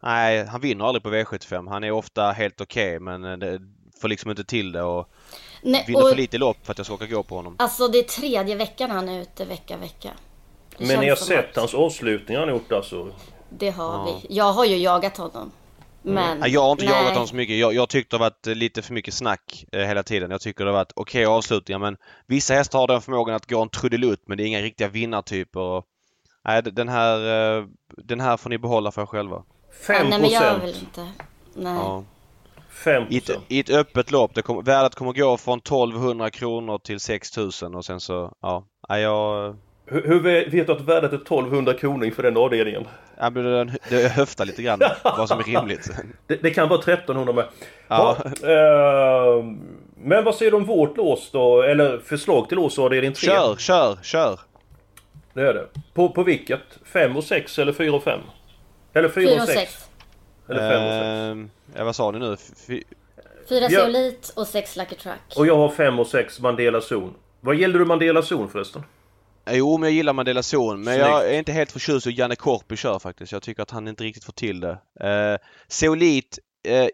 Nej, 0.02 0.46
han 0.46 0.60
vinner 0.60 0.84
aldrig 0.84 1.02
på 1.02 1.10
V75. 1.10 1.68
Han 1.68 1.84
är 1.84 1.90
ofta 1.90 2.30
helt 2.30 2.60
okej 2.60 3.00
men 3.00 3.24
eh, 3.24 3.38
det 3.38 3.60
får 4.00 4.08
liksom 4.08 4.30
inte 4.30 4.44
till 4.44 4.72
det 4.72 4.82
och 4.82 5.08
Nej, 5.62 5.84
vinner 5.86 6.02
och, 6.02 6.08
för 6.08 6.16
lite 6.16 6.38
lopp 6.38 6.56
för 6.62 6.72
att 6.72 6.78
jag 6.78 6.86
ska 6.86 6.94
åka 6.94 7.06
gå 7.06 7.22
på 7.22 7.36
honom. 7.36 7.56
Alltså 7.58 7.88
det 7.88 7.98
är 7.98 8.02
tredje 8.02 8.56
veckan 8.56 8.90
han 8.90 9.08
är 9.08 9.20
ute 9.22 9.44
vecka, 9.44 9.76
vecka. 9.76 10.10
Det 10.78 10.86
Men 10.86 11.00
ni 11.00 11.08
har 11.08 11.16
sett 11.16 11.50
att 11.50 11.56
hans 11.56 11.74
avslutningar 11.74 12.40
han 12.40 12.48
gjort 12.48 12.72
alltså? 12.72 13.12
Det 13.50 13.70
har 13.70 13.92
Ja. 13.92 14.20
vi. 14.22 14.34
Jag 14.36 14.52
har 14.52 14.64
ju 14.64 14.76
jagat 14.76 15.16
honom. 15.16 15.50
Men... 16.02 16.40
Nej, 16.40 16.50
jag 16.50 16.60
har 16.60 16.72
inte 16.72 16.84
nej. 16.84 16.94
jagat 16.94 17.12
honom 17.12 17.28
så 17.28 17.36
mycket. 17.36 17.56
Jag, 17.56 17.74
jag 17.74 17.88
tyckte 17.88 18.16
det 18.16 18.24
har 18.24 18.30
varit 18.30 18.56
lite 18.56 18.82
för 18.82 18.94
mycket 18.94 19.14
snack 19.14 19.64
eh, 19.72 19.80
hela 19.80 20.02
tiden. 20.02 20.30
Jag 20.30 20.40
tycker 20.40 20.64
det 20.64 20.70
har 20.70 20.78
varit 20.78 20.92
okej 20.96 21.24
avslutningar 21.26 21.78
men 21.78 21.96
vissa 22.26 22.54
hästar 22.54 22.78
har 22.78 22.86
den 22.86 23.00
förmågan 23.00 23.36
att 23.36 23.50
gå 23.50 23.62
en 23.62 23.68
trudelutt 23.68 24.22
men 24.26 24.38
det 24.38 24.44
är 24.44 24.46
inga 24.46 24.60
riktiga 24.60 24.88
vinnartyper. 24.88 25.60
Och, 25.60 25.84
nej, 26.44 26.62
den 26.62 26.88
här, 26.88 27.58
eh, 27.58 27.64
den 27.88 28.20
här 28.20 28.36
får 28.36 28.50
ni 28.50 28.58
behålla 28.58 28.90
för 28.92 29.02
er 29.02 29.06
själva. 29.06 29.42
5 29.86 29.96
Ja, 29.96 30.08
nej 30.10 30.20
men 30.20 30.30
jag 30.30 30.58
vill 30.58 30.76
inte. 30.80 31.06
Nej. 31.54 31.74
Ja. 31.74 32.04
5 32.70 33.04
I, 33.08 33.16
ett, 33.16 33.30
I 33.48 33.60
ett 33.60 33.70
öppet 33.70 34.10
lopp. 34.10 34.34
Det 34.34 34.42
kom, 34.42 34.64
värdet 34.64 34.94
kommer 34.94 35.12
gå 35.12 35.36
från 35.36 35.58
1200 35.58 36.30
kronor 36.30 36.78
till 36.78 37.00
6000 37.00 37.74
och 37.74 37.84
sen 37.84 38.00
så, 38.00 38.32
ja. 38.42 38.64
Nej, 38.88 39.02
jag... 39.02 39.56
Hur, 39.86 40.02
hur 40.02 40.20
vet 40.50 40.66
du 40.66 40.72
att 40.72 40.80
värdet 40.80 41.12
är 41.12 41.16
1200 41.16 41.74
kronor 41.74 42.04
inför 42.04 42.22
den 42.22 42.36
avdelningen? 42.36 42.86
Jag, 43.18 43.34
det, 43.34 43.78
det 43.90 44.08
höftar 44.08 44.44
lite 44.44 44.62
grann 44.62 44.80
vad 45.02 45.28
som 45.28 45.38
är 45.38 45.42
rimligt. 45.42 45.90
Det, 46.26 46.42
det 46.42 46.50
kan 46.50 46.68
vara 46.68 46.80
1300 46.80 47.32
med. 47.32 47.44
Ja. 47.88 48.16
Ja, 48.42 48.48
eh, 48.48 49.44
men 49.96 50.24
vad 50.24 50.34
säger 50.34 50.50
du 50.50 50.56
om 50.56 50.64
vårt 50.64 50.96
lås 50.96 51.30
då? 51.32 51.62
Eller 51.62 51.98
förslag 51.98 52.48
till 52.48 52.56
lås 52.56 52.78
avdelning 52.78 53.12
3? 53.12 53.26
Kör, 53.26 53.56
kör, 53.56 53.98
kör! 54.02 54.40
Det 55.34 55.40
är 55.40 55.54
det. 55.54 55.66
På, 55.94 56.08
på 56.08 56.22
vilket? 56.22 56.60
5 56.84 57.16
och 57.16 57.24
6 57.24 57.58
eller 57.58 57.72
4 57.72 57.92
och 57.92 58.02
5? 58.02 58.20
Eller 58.92 59.08
4 59.08 59.28
Fyra 59.28 59.34
och 59.34 59.42
och 59.42 59.48
6? 59.48 59.60
sex. 59.60 59.88
Eller 60.48 60.70
5 60.70 60.82
och 60.86 60.92
6? 60.92 61.04
Ehm, 61.04 61.50
ja, 61.76 61.84
vad 61.84 61.96
sa 61.96 62.10
ni 62.10 62.18
nu? 62.18 62.36
Fy, 62.66 62.82
Fyra 63.48 63.68
Ja. 63.70 63.80
Zeolit 63.80 64.32
och 64.36 64.46
sex 64.46 64.76
Lucky 64.76 64.94
Truck. 64.94 65.36
Och 65.36 65.46
jag 65.46 65.56
har 65.56 65.68
5 65.70 65.98
och 65.98 66.06
6 66.06 66.40
Mandela 66.40 66.80
Zon. 66.80 67.14
Vad 67.40 67.56
gällde 67.56 67.78
du 67.78 67.84
Mandela 67.84 68.22
Zon 68.22 68.48
förresten? 68.48 68.82
jo, 69.50 69.78
men 69.78 69.88
jag 69.88 69.94
gillar 69.94 70.12
Mandela 70.12 70.42
Zon. 70.42 70.80
Men 70.80 70.94
Snyggt. 70.94 71.08
jag 71.08 71.30
är 71.34 71.38
inte 71.38 71.52
helt 71.52 71.72
förtjust 71.72 72.06
i 72.06 72.10
hur 72.10 72.18
Janne 72.18 72.36
Korpi 72.36 72.76
kör 72.76 72.98
faktiskt. 72.98 73.32
Jag 73.32 73.42
tycker 73.42 73.62
att 73.62 73.70
han 73.70 73.88
inte 73.88 74.04
riktigt 74.04 74.24
får 74.24 74.32
till 74.32 74.60
det. 74.60 74.70
Uh, 75.04 75.38
Zeolit, 75.68 76.38
eh, 76.68 76.86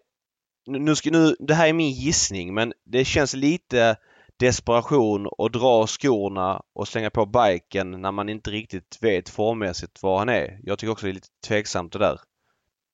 nu, 0.67 0.79
nu 0.79 0.95
ska, 0.97 1.11
nu, 1.11 1.37
det 1.39 1.55
här 1.55 1.69
är 1.69 1.73
min 1.73 1.91
gissning 1.91 2.55
men 2.55 2.73
det 2.85 3.05
känns 3.05 3.35
lite 3.35 3.97
desperation 4.41 5.29
att 5.39 5.53
dra 5.53 5.87
skorna 5.87 6.63
och 6.75 6.89
slänga 6.89 7.11
på 7.11 7.27
biken 7.27 7.91
när 8.03 8.13
man 8.13 8.29
inte 8.29 8.51
riktigt 8.51 8.99
vet 9.01 9.29
formmässigt 9.29 10.03
var 10.03 10.19
han 10.19 10.29
är. 10.29 10.59
Jag 10.63 10.79
tycker 10.79 10.93
också 10.93 11.07
det 11.07 11.11
är 11.11 11.15
lite 11.15 11.29
tveksamt 11.49 11.93
det 11.93 11.99
där. 11.99 12.21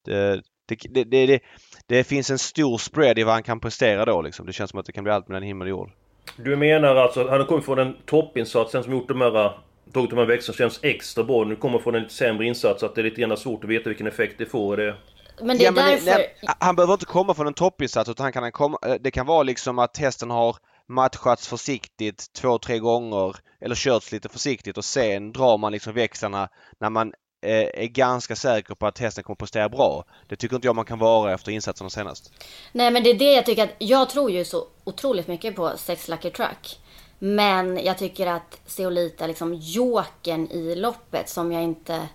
Det, 0.04 0.42
det, 0.68 0.76
det, 0.90 1.04
det, 1.04 1.26
det, 1.26 1.40
det 1.86 2.04
finns 2.04 2.30
en 2.30 2.38
stor 2.38 2.78
spread 2.78 3.18
i 3.18 3.22
vad 3.22 3.34
han 3.34 3.42
kan 3.42 3.60
prestera 3.60 4.04
då 4.04 4.22
liksom. 4.22 4.46
Det 4.46 4.52
känns 4.52 4.70
som 4.70 4.80
att 4.80 4.86
det 4.86 4.92
kan 4.92 5.04
bli 5.04 5.12
allt 5.12 5.28
mellan 5.28 5.42
himmel 5.42 5.66
och 5.66 5.70
jord. 5.70 5.90
Du 6.36 6.56
menar 6.56 6.96
alltså 6.96 7.20
att 7.20 7.30
han 7.30 7.40
har 7.40 7.46
kommit 7.46 7.64
från 7.64 7.78
en 7.78 7.96
toppinsats, 8.06 8.72
som 8.72 8.92
gjort 8.92 9.08
de 9.08 9.20
här... 9.20 9.58
Tagit 9.92 10.10
de 10.10 10.18
här 10.18 10.26
växlarna 10.26 10.56
känns 10.56 10.80
extra 10.82 11.24
bra. 11.24 11.44
Nu 11.44 11.56
kommer 11.56 11.78
från 11.78 11.94
en 11.94 12.02
lite 12.02 12.14
sämre 12.14 12.46
insats, 12.46 12.82
att 12.82 12.94
det 12.94 13.00
är 13.00 13.02
lite 13.02 13.20
grann 13.20 13.36
svårt 13.36 13.64
att 13.64 13.70
veta 13.70 13.88
vilken 13.88 14.06
effekt 14.06 14.34
det 14.38 14.46
får. 14.46 14.76
Det... 14.76 14.94
Men 15.42 15.58
det 15.58 15.64
är 15.64 15.66
Ja, 15.66 15.72
men 15.72 15.84
det- 15.84 16.04
därför... 16.04 16.18
nej, 16.18 16.54
han 16.60 16.76
behöver 16.76 16.92
inte 16.92 17.06
komma 17.06 17.34
från 17.34 17.46
en 17.46 17.54
toppinsats 17.54 18.10
utan 18.10 18.24
han 18.24 18.32
kan 18.32 18.52
komma, 18.52 18.78
eh, 18.86 18.94
det 19.00 19.10
kan 19.10 19.26
vara 19.26 19.42
liksom 19.42 19.78
att 19.78 19.96
hästen 19.96 20.30
har 20.30 20.56
matchats 20.88 21.48
försiktigt 21.48 22.32
två, 22.32 22.58
tre 22.58 22.78
gånger 22.78 23.36
eller 23.60 23.74
körts 23.74 24.12
lite 24.12 24.28
försiktigt 24.28 24.78
och 24.78 24.84
sen 24.84 25.32
drar 25.32 25.58
man 25.58 25.72
liksom 25.72 25.94
växlarna 25.94 26.48
när 26.80 26.90
man 26.90 27.12
eh, 27.46 27.82
är 27.84 27.86
ganska 27.86 28.36
säker 28.36 28.74
på 28.74 28.86
att 28.86 28.98
hästen 28.98 29.24
kommer 29.24 29.36
prestera 29.36 29.68
bra. 29.68 30.04
Det 30.28 30.36
tycker 30.36 30.56
inte 30.56 30.68
jag 30.68 30.76
man 30.76 30.84
kan 30.84 30.98
vara 30.98 31.32
efter 31.32 31.52
insatserna 31.52 31.90
senast. 31.90 32.32
Nej 32.72 32.90
men 32.90 33.02
det 33.02 33.10
är 33.10 33.18
det 33.18 33.32
jag 33.32 33.46
tycker 33.46 33.64
att, 33.64 33.74
jag 33.78 34.10
tror 34.10 34.30
ju 34.30 34.44
så 34.44 34.66
otroligt 34.84 35.28
mycket 35.28 35.56
på 35.56 35.72
Sex 35.76 36.08
Lucky 36.08 36.30
Truck. 36.30 36.78
Men 37.18 37.84
jag 37.84 37.98
tycker 37.98 38.26
att 38.26 38.60
Seolita 38.66 39.26
liksom 39.26 39.54
jokern 39.54 40.46
i 40.50 40.74
loppet 40.74 41.28
som 41.28 41.52
jag 41.52 41.62
inte, 41.62 42.08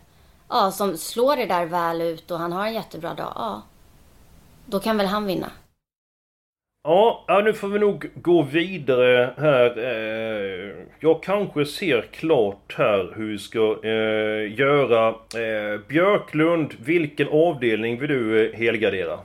ja 0.50 0.72
som 0.72 0.98
slår 0.98 1.36
det 1.36 1.46
där 1.46 1.66
väl 1.66 2.02
ut 2.02 2.32
och 2.32 2.40
han 2.40 2.52
har 2.52 2.68
en 2.68 2.74
jättebra 2.74 3.14
dag, 3.14 3.32
ja. 3.36 3.62
Då 4.66 4.80
kan 4.80 4.98
väl 4.98 5.08
han 5.08 5.26
vinna. 5.26 5.52
Ja, 6.90 7.42
nu 7.44 7.54
får 7.54 7.68
vi 7.68 7.80
nog 7.80 8.10
gå 8.16 8.42
vidare 8.42 9.34
här. 9.38 9.78
Eh, 9.78 10.76
jag 11.00 11.24
kanske 11.24 11.66
ser 11.66 12.02
klart 12.02 12.76
här 12.78 13.14
hur 13.16 13.32
vi 13.32 13.40
ska 13.40 13.80
eh, 13.84 14.60
göra. 14.60 15.08
Eh, 15.08 15.80
Björklund, 15.88 16.74
vilken 16.80 17.28
avdelning 17.28 18.00
vill 18.00 18.10
du 18.10 18.54
helgardera? 18.56 19.20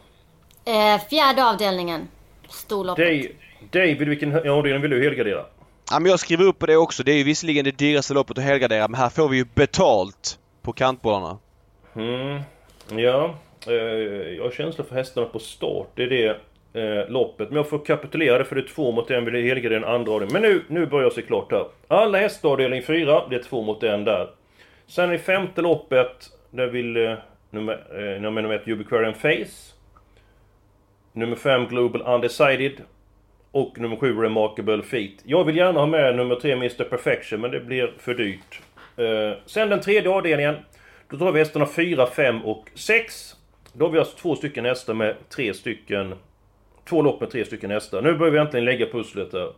Fjärde 1.10 1.44
avdelningen, 1.44 2.08
storloppet. 2.48 3.06
Dave, 3.06 3.28
David, 3.70 4.08
vilken 4.08 4.50
avdelning 4.50 4.82
vill 4.82 4.90
du 4.90 5.02
helgardera? 5.02 5.44
Ja, 5.90 6.00
men 6.00 6.10
jag 6.10 6.20
skriver 6.20 6.44
upp 6.44 6.58
på 6.58 6.66
det 6.66 6.76
också. 6.76 7.02
Det 7.02 7.12
är 7.12 7.16
ju 7.16 7.24
visserligen 7.24 7.64
det 7.64 7.78
dyraste 7.78 8.14
loppet 8.14 8.38
att 8.38 8.44
helgardera 8.44 8.88
men 8.88 9.00
här 9.00 9.08
får 9.08 9.28
vi 9.28 9.36
ju 9.36 9.44
betalt 9.54 10.38
på 10.62 10.72
kantbollarna. 10.72 11.38
Mm, 11.96 12.40
ja, 12.88 13.34
jag 14.36 14.42
har 14.42 14.50
känsla 14.50 14.84
för 14.84 14.94
hästarna 14.94 15.26
på 15.26 15.38
start. 15.38 15.88
Det 15.94 16.02
är 16.02 16.08
det 16.08 16.40
eh, 16.72 17.08
loppet. 17.08 17.48
Men 17.48 17.56
jag 17.56 17.68
får 17.68 17.84
kapitulera 17.84 18.38
det 18.38 18.44
för 18.44 18.54
det 18.56 18.62
är 18.62 18.66
två 18.66 18.92
mot 18.92 19.10
en. 19.10 19.24
vid 19.24 19.44
Helgren 19.44 19.84
andra 19.84 20.12
avdelningen. 20.12 20.42
Men 20.42 20.52
nu, 20.52 20.80
nu 20.80 20.86
börjar 20.86 21.04
jag 21.04 21.12
se 21.12 21.22
klart 21.22 21.52
här. 21.52 21.66
Alla 21.88 22.18
hästar 22.18 22.48
avdelning 22.48 22.82
4, 22.82 23.22
det 23.30 23.36
är 23.36 23.42
två 23.42 23.62
mot 23.62 23.82
en 23.82 24.04
där. 24.04 24.28
Sen 24.86 25.12
i 25.12 25.18
femte 25.18 25.62
loppet, 25.62 26.30
där 26.50 26.66
vill 26.66 26.96
eh, 26.96 27.14
nummer, 27.50 27.72
eh, 27.90 28.20
nummer, 28.20 28.52
ett 28.52 28.68
Ubiquarian 28.68 29.14
Face. 29.14 29.74
Nummer 31.12 31.36
5 31.36 31.66
Global 31.66 32.02
Undecided. 32.14 32.72
Och 33.50 33.78
nummer 33.78 33.96
7 33.96 34.22
Remarkable 34.22 34.82
Feet. 34.82 35.14
Jag 35.24 35.44
vill 35.44 35.56
gärna 35.56 35.80
ha 35.80 35.86
med 35.86 36.16
nummer 36.16 36.34
3 36.34 36.52
Mr 36.52 36.84
Perfection 36.84 37.40
men 37.40 37.50
det 37.50 37.60
blir 37.60 37.92
för 37.98 38.14
dyrt. 38.14 38.60
Eh, 38.96 39.38
sen 39.46 39.68
den 39.68 39.80
tredje 39.80 40.10
avdelningen. 40.10 40.56
Då 41.10 41.18
tar 41.18 41.32
vi 41.32 41.38
hästarna 41.38 41.66
4, 41.66 42.06
5 42.06 42.44
och 42.44 42.70
6. 42.74 43.36
Då 43.72 43.84
har 43.84 43.92
vi 43.92 43.98
alltså 43.98 44.18
två 44.18 44.36
stycken 44.36 44.64
hästar 44.64 44.94
med 44.94 45.16
tre 45.28 45.54
stycken... 45.54 46.14
Två 46.88 47.02
lopp 47.02 47.20
med 47.20 47.30
tre 47.30 47.44
stycken 47.44 47.70
hästar. 47.70 48.02
Nu 48.02 48.14
börjar 48.14 48.32
vi 48.32 48.38
äntligen 48.38 48.64
lägga 48.64 48.86
pusslet 48.86 49.32
här. 49.32 49.48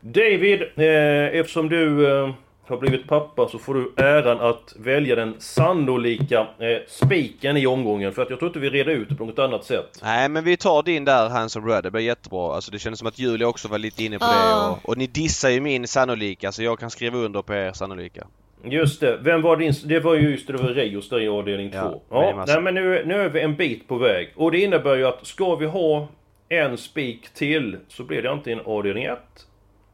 David, 0.00 0.62
eh, 0.76 1.40
eftersom 1.40 1.68
du 1.68 2.10
eh, 2.10 2.30
har 2.66 2.76
blivit 2.76 3.08
pappa 3.08 3.48
så 3.48 3.58
får 3.58 3.74
du 3.74 3.92
äran 3.96 4.40
att 4.40 4.74
välja 4.78 5.16
den 5.16 5.34
sannolika 5.38 6.40
eh, 6.40 6.78
spiken 6.88 7.56
i 7.56 7.66
omgången. 7.66 8.12
För 8.12 8.22
att 8.22 8.30
jag 8.30 8.38
tror 8.38 8.48
inte 8.48 8.58
vi 8.58 8.70
reder 8.70 8.92
ut 8.92 9.08
det 9.08 9.14
på 9.14 9.24
något 9.24 9.38
annat 9.38 9.64
sätt. 9.64 10.00
Nej 10.02 10.28
men 10.28 10.44
vi 10.44 10.56
tar 10.56 10.82
din 10.82 11.04
där 11.04 11.28
Hanson 11.28 11.68
Red, 11.68 11.82
det 11.84 11.90
blir 11.90 12.02
jättebra. 12.02 12.54
Alltså 12.54 12.70
det 12.70 12.78
kändes 12.78 12.98
som 12.98 13.08
att 13.08 13.18
Julia 13.18 13.48
också 13.48 13.68
var 13.68 13.78
lite 13.78 14.04
inne 14.04 14.18
på 14.18 14.24
det 14.24 14.30
Ja. 14.32 14.78
och, 14.82 14.88
och 14.88 14.98
ni 14.98 15.06
dissar 15.06 15.50
ju 15.50 15.60
min 15.60 15.88
sannolika 15.88 16.52
så 16.52 16.62
jag 16.62 16.78
kan 16.78 16.90
skriva 16.90 17.18
under 17.18 17.42
på 17.42 17.54
er 17.54 17.72
sannolika. 17.72 18.26
Just 18.64 19.00
det, 19.00 19.18
vem 19.22 19.42
var 19.42 19.56
din... 19.56 19.72
Det 19.84 20.00
var 20.00 20.14
ju 20.14 20.30
just 20.30 20.46
det, 20.46 20.52
det 20.52 20.62
var 20.62 20.68
Reios 20.70 21.08
där 21.08 21.20
i 21.20 21.28
avdelning 21.28 21.70
2. 21.70 21.76
Ja, 21.76 22.00
Ja, 22.10 22.44
nej, 22.46 22.60
men 22.60 22.74
nu, 22.74 23.02
nu 23.06 23.14
är 23.14 23.28
vi 23.28 23.40
en 23.40 23.54
bit 23.56 23.88
på 23.88 23.96
väg. 23.96 24.32
Och 24.36 24.50
det 24.52 24.58
innebär 24.58 24.94
ju 24.96 25.06
att 25.06 25.26
ska 25.26 25.54
vi 25.56 25.66
ha 25.66 26.08
en 26.52 26.78
spik 26.78 27.28
till 27.34 27.76
så 27.88 28.04
blir 28.04 28.22
det 28.22 28.30
antingen 28.30 28.60
avdelning 28.60 29.04
1, 29.04 29.18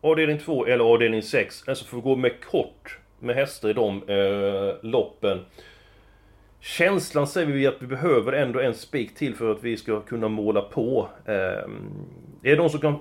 avdelning 0.01 0.39
2 0.39 0.67
eller 0.67 0.85
avdelning 0.85 1.23
6. 1.23 1.69
Alltså 1.69 1.85
får 1.85 1.97
vi 1.97 2.03
gå 2.03 2.17
med 2.17 2.45
kort 2.45 2.99
med 3.19 3.37
hästar 3.37 3.69
i 3.69 3.73
de 3.73 4.03
eh, 4.09 4.75
loppen. 4.91 5.45
Känslan 6.61 7.27
säger 7.27 7.47
vi 7.47 7.67
att 7.67 7.77
vi 7.83 7.87
behöver 7.87 8.33
ändå 8.33 8.61
en 8.61 8.75
spik 8.75 9.15
till 9.15 9.35
för 9.35 9.51
att 9.53 9.63
vi 9.63 9.77
ska 9.77 10.01
kunna 10.01 10.29
måla 10.29 10.61
på. 10.61 11.09
Eh, 11.25 11.33
är 11.35 11.71
det 12.43 12.57
någon 12.57 12.71
som 12.71 12.81
kan 12.81 12.99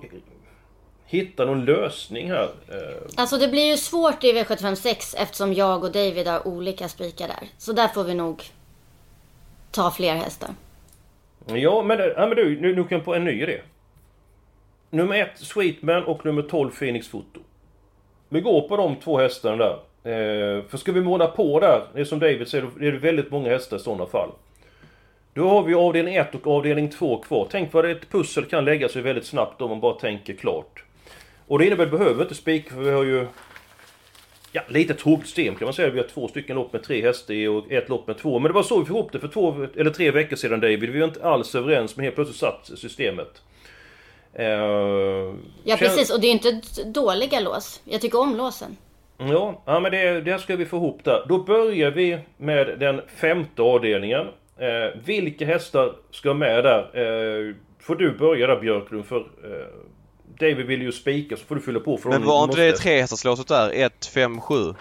hitta 1.06 1.46
någon 1.46 1.66
lösning 1.66 2.32
här? 2.32 2.50
Eh, 2.68 3.04
Alltså 3.16 3.38
det 3.38 3.48
blir 3.48 3.66
ju 3.72 3.78
svårt 3.78 4.24
i 4.24 4.34
V756 4.34 5.16
eftersom 5.18 5.54
jag 5.54 5.84
och 5.84 5.92
David 5.92 6.28
har 6.28 6.48
olika 6.48 6.88
spikar 6.90 7.28
där. 7.28 7.48
Så 7.58 7.74
där 7.74 7.88
får 7.88 8.04
vi 8.04 8.14
nog 8.14 8.44
ta 9.72 9.92
fler 9.92 10.16
hästar. 10.16 10.50
Ja, 11.48 11.84
men, 11.84 12.00
ja, 12.00 12.28
men 12.28 12.36
du, 12.36 12.62
nu, 12.62 12.76
nu 12.76 12.84
kan 12.84 12.98
jag 12.98 13.06
på 13.06 13.16
en 13.16 13.24
ny 13.24 13.44
idé. 13.44 13.62
Nummer 14.90 15.22
ett 15.22 15.38
Sweetman 15.38 16.04
och 16.04 16.26
nummer 16.26 16.42
12 16.42 16.72
Phoenix 16.72 17.08
Foto. 17.08 17.40
Vi 18.30 18.42
går 18.42 18.68
på 18.68 18.78
de 18.78 18.96
två 18.96 19.18
hästarna 19.18 19.58
där. 19.58 19.74
Eh, 20.04 20.64
för 20.64 20.78
ska 20.78 20.92
vi 20.92 21.02
måla 21.02 21.28
på 21.28 21.60
där, 21.60 21.82
det 21.94 22.00
är 22.00 22.06
som 22.06 22.20
David 22.20 22.48
säger, 22.48 22.68
det 22.80 22.88
är 22.88 22.92
väldigt 22.92 23.32
många 23.32 23.50
hästar 23.50 23.78
i 23.78 23.80
sådana 23.80 24.06
fall. 24.06 24.30
Då 25.34 25.50
har 25.50 25.64
vi 25.64 25.74
avdelning 25.74 26.16
1 26.16 26.36
och 26.36 26.48
avdelning 26.48 26.90
2 26.90 27.18
kvar. 27.18 27.48
Tänk 27.52 27.74
vad 27.74 27.92
ett 27.92 28.10
pussel 28.10 28.46
kan 28.46 28.66
lägga 28.66 28.90
sig 28.90 29.02
väldigt 29.02 29.26
snabbt 29.26 29.62
om 29.62 29.70
man 29.70 29.80
bara 29.80 29.94
tänker 29.94 30.34
klart. 30.34 30.84
Och 31.48 31.60
det 31.60 31.66
innebär 31.66 31.84
att 31.86 31.94
vi 31.94 31.98
behöver 31.98 32.24
inte 32.24 32.36
spika 32.36 32.74
för 32.74 32.82
vi 32.82 32.92
har 32.92 33.04
ju... 33.04 33.28
Ja, 34.52 34.62
lite 34.68 34.94
tråkigt 34.94 35.26
system 35.26 35.56
kan 35.56 35.66
man 35.66 35.74
säga. 35.74 35.90
Vi 35.90 36.00
har 36.00 36.08
två 36.08 36.28
stycken 36.28 36.56
lopp 36.56 36.74
med 36.74 36.84
tre 36.84 37.02
hästar 37.02 37.34
i 37.34 37.48
och 37.48 37.72
ett 37.72 37.90
lopp 37.90 38.08
med 38.08 38.18
två. 38.18 38.40
Men 38.40 38.50
det 38.52 38.56
var 38.56 38.64
så 38.64 38.80
vi 38.80 38.86
fick 38.86 38.96
ihop 38.96 39.12
det 39.12 39.20
för 39.20 39.28
två 39.28 39.68
eller 39.76 39.92
tre 39.92 40.12
veckor 40.12 40.36
sedan 40.36 40.60
David. 40.60 40.90
Vi 40.90 41.00
var 41.00 41.08
inte 41.08 41.26
alls 41.26 41.56
överens 41.56 41.96
men 41.96 42.04
helt 42.04 42.16
plötsligt 42.16 42.40
satt 42.40 42.72
systemet. 42.76 43.42
Eh, 44.34 44.48
Ja 45.64 45.76
precis, 45.80 46.14
och 46.14 46.22
det 46.22 46.28
är 46.28 46.32
inte 46.32 46.62
dåliga 46.86 47.40
lås. 47.40 47.82
Jag 47.84 48.02
tycker 48.02 48.20
om 48.22 48.36
låsen. 48.38 48.78
Ja, 49.18 49.64
ja 49.66 49.80
men 49.80 49.92
det, 49.92 50.22
det 50.22 50.40
ska 50.40 50.56
vi 50.56 50.66
få 50.66 50.78
ihop 50.78 51.04
där. 51.04 51.26
Då 51.30 51.38
börjar 51.38 51.92
vi 51.92 52.20
med 52.38 52.80
den 52.80 53.02
femte 53.08 53.62
avdelningen. 53.62 54.28
Eh, 54.58 55.00
vilka 55.06 55.46
hästar 55.46 55.96
ska 56.12 56.34
med 56.34 56.64
där? 56.64 56.80
Eh, 56.80 57.56
får 57.80 57.96
du 57.96 58.18
börja 58.18 58.48
där 58.48 58.60
Björklund 58.60 59.06
för... 59.06 59.18
Eh, 59.18 59.68
David 60.40 60.66
vill 60.66 60.82
ju 60.82 60.92
spika 60.92 61.38
så 61.38 61.46
får 61.46 61.56
du 61.56 61.62
fylla 61.62 61.80
på 61.80 61.98
för 61.98 62.10
Men 62.10 62.26
var 62.26 62.44
inte 62.44 62.56
det 62.62 62.70
måste- 62.72 62.84
tre 62.84 63.02
hästarslåset 63.02 63.48
där? 63.48 63.70
1, 63.74 64.06
5, 64.06 64.42
7? 64.42 64.74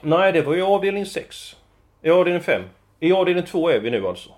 Nej, 0.00 0.32
det 0.32 0.42
var 0.42 0.54
ju 0.54 0.62
avdelning 0.62 1.06
6. 1.06 1.56
I 2.02 2.10
avdelning 2.10 2.42
5. 2.42 2.62
I 3.00 3.12
avdelning 3.12 3.44
2 3.46 3.68
är 3.68 3.80
vi 3.80 3.90
nu 3.90 4.06
alltså. 4.06 4.30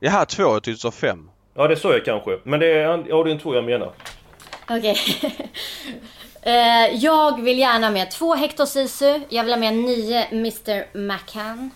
Jaha, 0.00 0.24
2. 0.24 0.42
Jag 0.42 0.62
tyckte 0.62 0.70
du 0.70 0.76
sa 0.76 0.90
5. 0.90 1.30
Ja, 1.54 1.68
det 1.68 1.76
sa 1.76 1.92
jag 1.92 2.04
kanske. 2.04 2.38
Men 2.44 2.60
det 2.60 2.66
är 2.66 2.86
avdelning 3.12 3.38
2 3.38 3.54
jag 3.54 3.64
menar. 3.64 3.92
Okej. 4.70 4.96
Eh, 6.44 6.94
jag 6.96 7.42
vill 7.42 7.58
gärna 7.58 7.90
med 7.90 8.10
två 8.10 8.34
Hector 8.34 8.64
Sisu. 8.66 9.20
Jag 9.28 9.44
vill 9.44 9.52
ha 9.52 9.60
med 9.60 9.74
nio 9.74 10.24
Mr 10.30 10.96
McCann. 10.98 11.70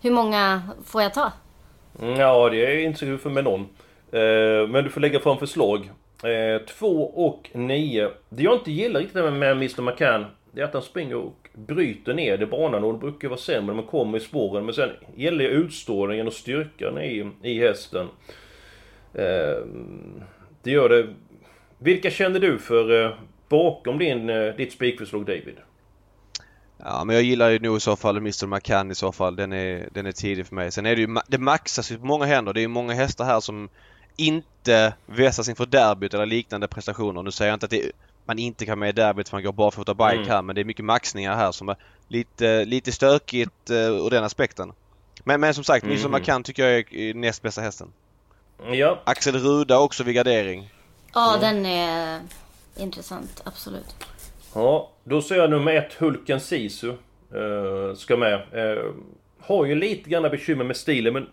Hur 0.00 0.10
många 0.10 0.62
får 0.86 1.02
jag 1.02 1.14
ta? 1.14 1.32
Mm, 2.02 2.20
Ja, 2.20 2.48
det 2.50 2.56
är 2.66 2.78
inte 2.78 2.98
så 2.98 3.04
kul 3.04 3.18
för 3.18 3.30
med 3.30 3.44
någon. 3.44 3.60
Eh, 4.12 4.68
men 4.68 4.84
du 4.84 4.90
får 4.90 5.00
lägga 5.00 5.20
fram 5.20 5.38
förslag. 5.38 5.90
Eh, 6.24 6.58
2 6.66 7.04
och 7.04 7.50
9. 7.52 8.10
Det 8.28 8.42
jag 8.42 8.54
inte 8.54 8.72
gillar 8.72 9.00
riktigt 9.00 9.24
med 9.24 9.52
Mr 9.52 9.82
McCann, 9.82 10.26
det 10.52 10.60
är 10.60 10.64
att 10.64 10.72
han 10.72 10.82
springer 10.82 11.16
och 11.16 11.48
bryter 11.54 12.14
ner 12.14 12.38
det 12.38 12.46
banan 12.46 12.84
och 12.84 12.92
det 12.92 12.98
brukar 12.98 13.28
vara 13.28 13.38
sämre 13.38 13.66
när 13.66 13.74
man 13.74 13.86
kommer 13.86 14.18
i 14.18 14.20
spåren. 14.20 14.64
Men 14.64 14.74
sen 14.74 14.90
gäller 15.16 15.44
det 15.44 15.50
utstrålningen 15.50 16.26
och 16.26 16.32
styrkan 16.32 16.98
i, 16.98 17.30
i 17.42 17.60
hästen. 17.60 18.08
Eh, 19.14 19.66
det 20.62 20.70
gör 20.70 20.88
det... 20.88 21.06
Vilka 21.78 22.10
känner 22.10 22.40
du 22.40 22.58
för 22.58 23.04
eh, 23.04 23.12
bakom 23.48 23.98
din, 23.98 24.30
eh, 24.30 24.54
ditt 24.54 24.72
spikförslag 24.72 25.26
David? 25.26 25.56
Ja, 26.78 27.04
men 27.04 27.16
jag 27.16 27.24
gillar 27.24 27.50
ju 27.50 27.58
nog 27.58 27.76
i 27.76 27.80
så 27.80 27.96
fall 27.96 28.16
Mr 28.16 28.46
McCann 28.46 28.90
i 28.90 28.94
så 28.94 29.12
fall. 29.12 29.36
Den 29.36 29.52
är, 29.52 29.88
den 29.92 30.06
är 30.06 30.12
tidig 30.12 30.46
för 30.46 30.54
mig. 30.54 30.72
Sen 30.72 30.86
är 30.86 30.96
det 30.96 31.02
ju, 31.02 31.16
det 31.28 31.38
maxas 31.38 31.92
ju 31.92 31.98
på 31.98 32.06
många 32.06 32.24
händer. 32.24 32.52
Det 32.52 32.60
är 32.60 32.62
ju 32.62 32.68
många 32.68 32.94
hästar 32.94 33.24
här 33.24 33.40
som 33.40 33.68
inte 34.16 34.94
vässas 35.06 35.48
inför 35.48 35.66
derbyt 35.66 36.14
eller 36.14 36.26
liknande 36.26 36.68
prestationer. 36.68 37.22
Nu 37.22 37.30
säger 37.30 37.50
jag 37.50 37.56
inte 37.56 37.66
att 37.66 37.70
det, 37.70 37.90
man 38.24 38.38
inte 38.38 38.66
kan 38.66 38.78
med 38.78 38.88
i 38.88 38.92
derbyt 38.92 39.28
för 39.28 39.36
man 39.36 39.44
går 39.44 39.52
barfota 39.52 39.94
bike 39.94 40.12
Mm. 40.16 40.28
här 40.28 40.42
men 40.42 40.54
det 40.54 40.60
är 40.60 40.64
mycket 40.64 40.84
maxningar 40.84 41.36
här 41.36 41.52
som 41.52 41.68
är 41.68 41.76
lite, 42.08 42.64
lite 42.64 42.92
stökigt 42.92 43.70
uh, 43.70 43.76
ur 43.76 44.10
den 44.10 44.24
aspekten. 44.24 44.72
Men, 45.24 45.40
men 45.40 45.54
som 45.54 45.64
sagt, 45.64 45.84
Mr 45.84 46.08
Mhm. 46.08 46.12
McCann 46.12 46.42
tycker 46.42 46.66
jag 46.68 46.92
är 46.94 47.14
näst 47.14 47.42
bästa 47.42 47.60
hästen. 47.60 47.88
Ja, 48.72 49.00
Axel 49.04 49.38
Ruda 49.38 49.78
också 49.78 50.04
vid 50.04 50.14
gardering. 50.14 50.70
Ja, 51.14 51.36
den 51.40 51.66
är 51.66 52.20
intressant. 52.76 53.42
Absolut. 53.44 53.94
Ja, 54.54 54.90
då 55.04 55.22
ser 55.22 55.34
jag 55.36 55.50
nummer 55.50 55.74
ett 55.74 55.92
Hulken 55.94 56.40
Sisu. 56.40 56.88
eh, 57.34 57.96
ska 57.96 58.16
med. 58.16 58.32
Eh, 58.34 58.84
har 59.40 59.64
ju 59.64 59.74
lite 59.74 60.10
grann 60.10 60.22
bekymmer 60.22 60.64
med 60.64 60.76
stilen 60.76 61.12
men... 61.12 61.26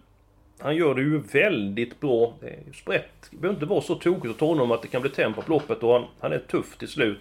Han 0.62 0.76
gör 0.76 0.96
det 0.96 1.02
ju 1.02 1.18
väldigt 1.20 2.00
bra. 2.00 2.34
Sprätt. 2.74 3.30
Det 3.32 3.38
behöver 3.38 3.56
inte 3.56 3.66
vara 3.66 3.82
så 3.82 3.96
tokigt 3.96 4.34
att 4.34 4.40
ta 4.40 4.46
honom 4.46 4.72
att 4.72 4.82
det 4.82 4.88
kan 4.88 5.02
bli 5.02 5.12
tempo 5.12 5.42
på 5.42 5.52
loppet 5.52 5.84
och 5.84 5.94
han, 5.94 6.06
han 6.20 6.34
är 6.34 6.40
tuff 6.40 6.78
till 6.78 6.88
slut. 6.88 7.20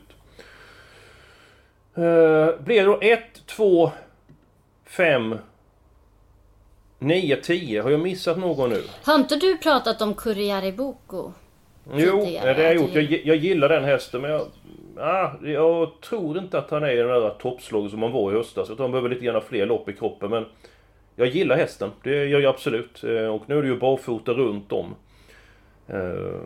Uh, 1.99 2.61
blir 2.61 2.77
det 2.77 2.83
då 2.83 2.99
1, 3.01 3.47
2, 3.47 3.91
5, 4.85 5.39
9, 6.99 7.37
10. 7.37 7.83
Har 7.83 7.91
jag 7.91 8.01
missat 8.01 8.39
någon 8.39 8.71
nu? 8.71 8.83
Har 9.05 9.15
inte 9.15 9.37
du 9.37 9.57
pratat 9.57 10.03
om 10.03 10.15
Kurriariboko? 10.15 11.33
Jo, 11.95 12.25
det 12.25 12.39
har 12.39 12.63
jag 12.63 12.75
gjort. 12.75 12.95
Jag, 12.95 13.05
jag 13.05 13.37
gillar 13.37 13.69
den 13.69 13.85
hästen 13.85 14.21
men 14.21 14.31
jag... 14.31 14.47
Ah, 14.97 15.31
jag 15.43 16.01
tror 16.01 16.39
inte 16.39 16.59
att 16.59 16.71
han 16.71 16.83
är 16.83 16.97
den 16.97 17.09
där 17.09 17.31
toppslaget 17.31 17.91
som 17.91 18.03
han 18.03 18.13
var 18.13 18.33
i 18.33 18.35
höstas. 18.35 18.69
Jag 18.69 18.77
tror 18.77 18.85
han 18.85 18.93
behöver 18.93 19.09
lite 19.09 19.25
grann 19.25 19.43
fler 19.43 19.67
lopp 19.67 19.89
i 19.89 19.93
kroppen 19.93 20.31
men... 20.31 20.45
Jag 21.21 21.29
gillar 21.29 21.57
hästen, 21.57 21.91
det 22.03 22.27
gör 22.27 22.41
jag 22.41 22.55
absolut. 22.55 23.05
Eh, 23.05 23.27
och 23.27 23.43
nu 23.47 23.59
är 23.59 23.63
det 23.63 23.69
ju 23.69 23.79
barfota 23.79 24.33
runt 24.33 24.73
om. 24.73 24.95
Eh, 25.89 26.41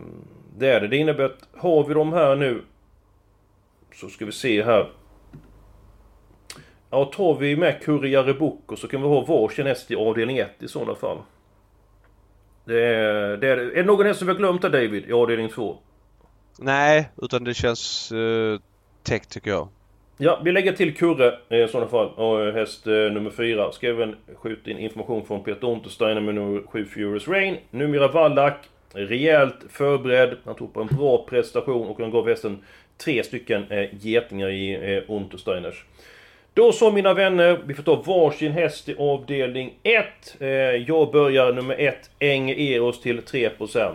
det 0.58 0.68
är 0.68 0.80
det. 0.80 0.88
Det 0.88 0.96
innebär 0.96 1.24
att 1.24 1.48
har 1.56 1.84
vi 1.84 1.94
de 1.94 2.12
här 2.12 2.36
nu... 2.36 2.62
Så 3.94 4.08
ska 4.08 4.24
vi 4.24 4.32
se 4.32 4.62
här. 4.64 4.90
Ja, 6.90 7.04
tar 7.04 7.34
vi 7.34 7.56
med 7.56 7.82
Kurriare 7.82 8.34
Bocco 8.34 8.76
så 8.76 8.88
kan 8.88 9.02
vi 9.02 9.08
ha 9.08 9.24
varsin 9.24 9.66
häst 9.66 9.90
i 9.90 9.96
avdelning 9.96 10.38
1 10.38 10.62
i 10.62 10.68
sådana 10.68 10.94
fall. 10.94 11.18
Det 12.64 12.84
är, 12.84 13.36
det 13.36 13.48
är, 13.48 13.56
är 13.56 13.76
det 13.76 13.82
någon 13.82 14.06
häst 14.06 14.18
som 14.18 14.26
vi 14.26 14.32
har 14.32 14.38
glömt 14.38 14.62
där 14.62 14.70
David, 14.70 15.04
i 15.04 15.12
avdelning 15.12 15.48
2? 15.48 15.78
Nej, 16.58 17.08
utan 17.22 17.44
det 17.44 17.54
känns 17.54 18.12
uh, 18.12 18.58
täckt 19.02 19.30
tycker 19.30 19.50
jag. 19.50 19.68
Ja, 20.18 20.40
vi 20.44 20.52
lägger 20.52 20.72
till 20.72 20.94
Kurre 20.94 21.38
eh, 21.48 21.58
i 21.58 21.68
sådana 21.68 21.90
fall. 21.90 22.08
Och 22.08 22.42
eh, 22.42 22.54
häst 22.54 22.86
eh, 22.86 22.92
nummer 22.92 23.30
4. 23.30 23.72
Ska 23.72 23.88
även 23.88 24.16
skjuta 24.34 24.70
in 24.70 24.78
information 24.78 25.26
från 25.26 25.44
Peter 25.44 25.68
Untersteiner 25.68 26.20
med 26.20 26.34
nummer 26.34 26.62
7 26.66 26.86
Furious 26.86 27.28
Rain. 27.28 27.56
Numera 27.70 28.08
Wallach. 28.08 28.54
Rejält 28.92 29.56
förberedd. 29.70 30.36
Han 30.44 30.54
tog 30.54 30.74
på 30.74 30.80
en 30.80 30.86
bra 30.86 31.26
prestation 31.28 31.88
och 31.88 32.00
han 32.00 32.10
gav 32.10 32.28
hästen 32.28 32.58
tre 32.96 33.24
stycken 33.24 33.64
eh, 33.70 33.88
getingar 34.00 34.48
i 34.48 34.94
eh, 34.96 35.10
Untersteiners. 35.10 35.84
Då 36.54 36.72
så 36.72 36.90
mina 36.90 37.14
vänner, 37.14 37.60
vi 37.66 37.74
får 37.74 37.82
ta 37.82 37.94
varsin 38.06 38.52
häst 38.52 38.88
i 38.88 38.94
avdelning 38.98 39.74
1. 39.82 40.06
Eh, 40.38 40.48
jag 40.48 41.12
börjar 41.12 41.52
nummer 41.52 41.74
1, 41.78 42.10
Eng 42.18 42.50
Eros 42.50 43.00
till 43.00 43.20
3%. 43.20 43.92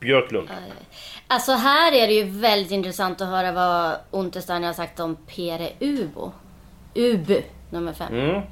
Björklund. 0.00 0.48
Alltså 1.32 1.52
här 1.52 1.92
är 1.92 2.06
det 2.06 2.12
ju 2.12 2.24
väldigt 2.24 2.72
intressant 2.72 3.20
att 3.20 3.28
höra 3.28 3.52
vad 3.52 3.96
Untersteiner 4.10 4.66
har 4.66 4.74
sagt 4.74 5.00
om 5.00 5.16
Pere 5.16 5.68
Ubo. 5.80 6.32
Ubu, 6.94 7.42
nummer 7.70 7.92
5. 7.92 8.14
Mm. 8.14 8.42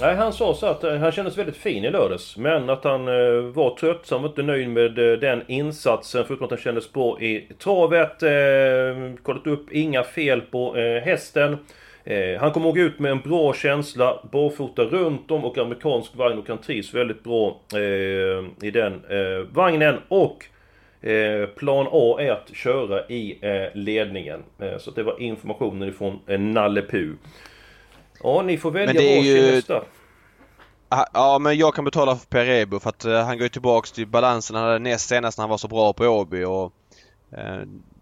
Nej, 0.00 0.16
han 0.16 0.32
sa 0.32 0.54
så 0.54 0.66
att 0.66 0.84
eh, 0.84 0.96
han 0.96 1.12
kändes 1.12 1.38
väldigt 1.38 1.56
fin 1.56 1.84
i 1.84 1.90
lördags. 1.90 2.36
Men 2.36 2.70
att 2.70 2.84
han 2.84 3.08
eh, 3.08 3.42
var 3.42 3.76
trött, 3.76 4.00
så 4.06 4.14
han 4.14 4.22
var 4.22 4.28
inte 4.28 4.42
nöjd 4.42 4.68
med 4.68 4.98
eh, 4.98 5.18
den 5.18 5.42
insatsen. 5.48 6.24
Förutom 6.26 6.44
att 6.44 6.50
han 6.50 6.60
kändes 6.60 6.92
bra 6.92 7.20
i 7.20 7.48
travet. 7.58 8.22
Eh, 8.22 9.22
kollat 9.22 9.46
upp, 9.46 9.72
inga 9.72 10.02
fel 10.02 10.40
på 10.40 10.76
eh, 10.76 11.02
hästen. 11.02 11.58
Eh, 12.04 12.40
han 12.40 12.52
kommer 12.52 12.66
ihåg 12.66 12.78
ut 12.78 12.98
med 12.98 13.10
en 13.10 13.20
bra 13.20 13.54
känsla, 13.54 14.28
barfota 14.32 14.82
runt 14.82 15.30
om 15.30 15.44
och 15.44 15.58
amerikansk 15.58 16.16
vagn 16.16 16.38
och 16.38 16.48
han 16.48 16.58
trivs 16.58 16.94
väldigt 16.94 17.24
bra 17.24 17.60
eh, 17.74 18.66
i 18.66 18.70
den 18.70 18.92
eh, 19.08 19.46
vagnen. 19.52 19.98
Och 20.08 20.44
plan 21.56 21.86
A 21.90 22.16
är 22.20 22.30
att 22.30 22.56
köra 22.56 23.06
i 23.08 23.38
eh, 23.42 23.74
ledningen. 23.74 24.42
Eh, 24.58 24.78
så 24.78 24.90
det 24.90 25.02
var 25.02 25.22
informationen 25.22 25.88
ifrån 25.88 26.20
Nalle 26.26 26.82
Puh. 26.82 27.14
Ja, 28.22 28.42
ni 28.42 28.58
får 28.58 28.70
välja 28.70 29.00
varsin 29.00 29.24
ju... 29.24 29.52
nästa. 29.52 29.82
Ja, 31.12 31.38
men 31.40 31.58
jag 31.58 31.74
kan 31.74 31.84
betala 31.84 32.16
för 32.16 32.26
Perebo 32.26 32.80
för 32.80 32.90
att 32.90 33.04
han 33.26 33.38
går 33.38 33.42
ju 33.42 33.48
tillbaks 33.48 33.92
till 33.92 34.06
balansen 34.06 34.56
han 34.56 34.64
hade 34.64 34.78
näst 34.78 35.08
senast 35.08 35.38
när 35.38 35.42
han 35.42 35.50
var 35.50 35.58
så 35.58 35.68
bra 35.68 35.92
på 35.92 36.04
Åby 36.04 36.44
och 36.44 36.72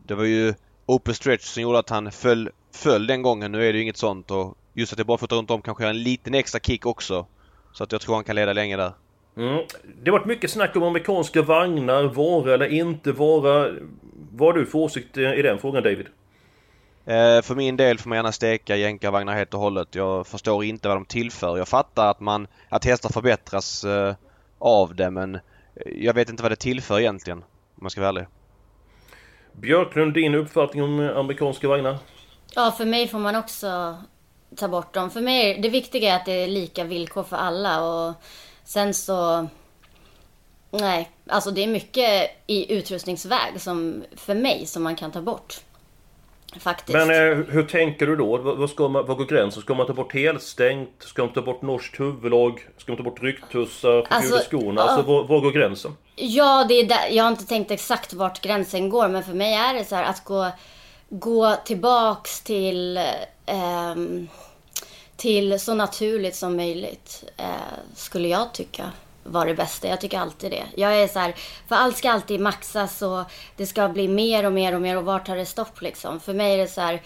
det 0.07 0.15
var 0.15 0.25
ju 0.25 0.55
open 0.87 1.15
stretch 1.15 1.45
som 1.45 1.63
gjorde 1.63 1.79
att 1.79 1.91
han 1.91 2.13
föll 2.13 2.51
föll 2.73 3.07
den 3.07 3.23
gången. 3.23 3.53
Nu 3.53 3.69
är 3.69 3.73
det 3.73 3.77
ju 3.77 3.83
inget 3.83 3.97
sånt 3.97 4.31
och 4.31 4.55
just 4.75 4.93
att 4.93 4.99
det 4.99 5.05
bara 5.05 5.19
fått 5.19 5.33
runt 5.33 5.51
om 5.51 5.63
kanske 5.63 5.87
en 5.87 6.03
liten 6.03 6.35
extra 6.35 6.61
kick 6.61 6.87
också. 6.87 7.27
Så 7.73 7.85
att 7.85 7.93
jag 7.93 8.01
tror 8.01 8.15
han 8.15 8.25
kan 8.25 8.37
leda 8.37 8.53
länge 8.53 8.77
där. 8.77 8.93
Mm. 9.39 9.65
Det 10.03 10.11
har 10.11 10.19
varit 10.19 10.27
mycket 10.27 10.51
snack 10.51 10.77
om 10.77 10.83
amerikanska 10.83 11.43
vagnar, 11.43 12.05
vara 12.05 12.55
eller 12.55 12.67
inte 12.67 13.13
vara. 13.13 13.71
Vad 14.33 14.49
har 14.49 14.61
du 14.61 14.67
för 14.67 14.79
åsikt 14.79 15.17
i 15.17 15.43
den 15.43 15.59
frågan 15.59 15.83
David? 15.83 16.07
Eh, 17.07 17.43
för 17.43 17.55
min 17.55 17.77
del 17.77 17.99
får 17.99 18.09
man 18.09 18.17
gärna 18.17 18.33
steka 18.33 18.77
jänkarvagnar 18.77 19.35
helt 19.35 19.55
och 19.55 19.61
hållet. 19.61 19.95
Jag 19.95 20.27
förstår 20.27 20.65
inte 20.65 20.89
vad 20.89 20.97
de 20.97 21.05
tillför. 21.05 21.59
Jag 21.59 21.69
fattar 21.69 22.11
att 22.11 22.21
man, 22.21 22.47
att 22.69 22.85
hästar 22.85 23.09
förbättras 23.09 23.85
eh, 23.85 24.15
av 24.59 24.95
det 24.95 25.11
men 25.11 25.39
jag 25.87 26.15
vet 26.15 26.29
inte 26.29 26.43
vad 26.43 26.53
det 26.53 26.57
tillför 26.57 27.01
egentligen. 27.01 27.39
Om 27.39 27.45
man 27.83 27.91
ska 27.91 28.01
vara 28.01 28.09
ärlig. 28.09 28.27
Björklund, 29.53 30.15
din 30.15 30.35
uppfattning 30.35 30.83
om 30.83 31.01
amerikanska 31.01 31.69
vagnar? 31.69 31.97
Ja, 32.55 32.75
för 32.79 32.85
mig 32.85 33.09
får 33.09 33.19
man 33.19 33.37
också 33.37 33.97
ta 34.57 34.69
bort 34.69 34.95
dem. 34.95 35.11
För 35.11 35.21
mig, 35.21 35.61
det 35.61 35.69
viktiga 35.69 36.13
är 36.13 36.17
att 36.17 36.27
det 36.27 36.33
är 36.33 36.49
lika 36.49 36.85
villkor 36.85 37.23
för 37.23 37.37
alla 37.37 37.83
och 37.83 38.15
sen 38.69 38.95
så... 38.95 39.49
Nej, 40.71 41.11
alltså 41.27 41.51
det 41.51 41.63
är 41.63 41.67
mycket 41.67 42.31
i 42.47 42.75
utrustningsväg 42.75 43.61
som, 43.61 44.05
för 44.17 44.35
mig 44.35 44.67
som 44.67 44.83
man 44.83 44.97
kan 44.97 45.13
ta 45.13 45.23
bort. 45.23 45.61
Faktiskt. 46.61 46.93
Men 46.99 47.11
eh, 47.11 47.45
hur 47.49 47.63
tänker 47.63 48.07
du 48.07 48.17
då? 48.17 48.37
Vad, 48.37 48.71
ska 48.71 48.89
man, 48.89 49.07
vad 49.07 49.17
går 49.17 49.25
gränsen? 49.25 49.63
Ska 49.63 49.75
man 49.75 49.87
ta 49.87 49.93
bort 49.93 50.15
helstängt? 50.15 50.91
Ska 50.99 51.25
man 51.25 51.33
ta 51.33 51.43
bort 51.43 51.63
norskt 51.63 52.01
huvudlag? 52.01 52.67
Ska 52.77 52.93
man 52.93 52.97
ta 52.97 53.03
bort 53.03 53.23
rycktussar? 53.23 54.07
Alltså, 54.11 54.39
skorna? 54.39 54.83
Alltså, 54.83 55.13
var, 55.13 55.25
var 55.25 55.41
går 55.41 55.53
gränsen? 55.53 55.97
Ja, 56.17 56.65
det 56.69 56.75
är 56.75 56.87
där, 56.87 57.09
jag 57.11 57.25
har 57.25 57.31
inte 57.31 57.47
tänkt 57.47 57.71
exakt 57.71 58.13
vart 58.13 58.41
gränsen 58.41 58.89
går 58.89 59.09
men 59.09 59.25
för 59.25 59.35
mig 59.35 59.55
är 59.55 59.75
det 59.75 59.85
så 59.85 59.95
här 59.95 60.05
att 60.05 60.25
gå 60.25 60.51
gå 61.11 61.57
tillbaks 61.65 62.41
till, 62.41 62.97
eh, 63.47 63.95
till 65.19 65.61
så 65.61 65.75
naturligt 65.75 66.37
som 66.37 66.57
möjligt. 66.57 67.25
Eh, 67.37 67.47
skulle 67.95 68.29
jag 68.29 68.53
tycka 68.55 68.93
var 69.25 69.47
det 69.47 69.55
bästa. 69.55 69.89
Jag 69.89 70.01
tycker 70.01 70.19
alltid 70.19 70.51
det. 70.51 70.65
Jag 70.75 71.03
är 71.03 71.09
så 71.09 71.19
här, 71.19 71.35
för 71.69 71.77
allt 71.77 71.97
ska 71.97 72.11
alltid 72.11 72.41
maxas 72.41 73.03
och 73.03 73.23
det 73.57 73.67
ska 73.67 73.89
bli 73.89 74.09
mer 74.09 74.47
och 74.47 74.53
mer 74.53 74.75
och 74.75 74.81
mer 74.81 74.97
och 74.97 75.05
vart 75.05 75.27
tar 75.27 75.37
det 75.37 75.47
stopp 75.47 75.83
liksom? 75.83 76.21
För 76.21 76.35
mig 76.35 76.55
är 76.55 76.59
det 76.59 76.69
så 76.69 76.81
här, 76.81 77.03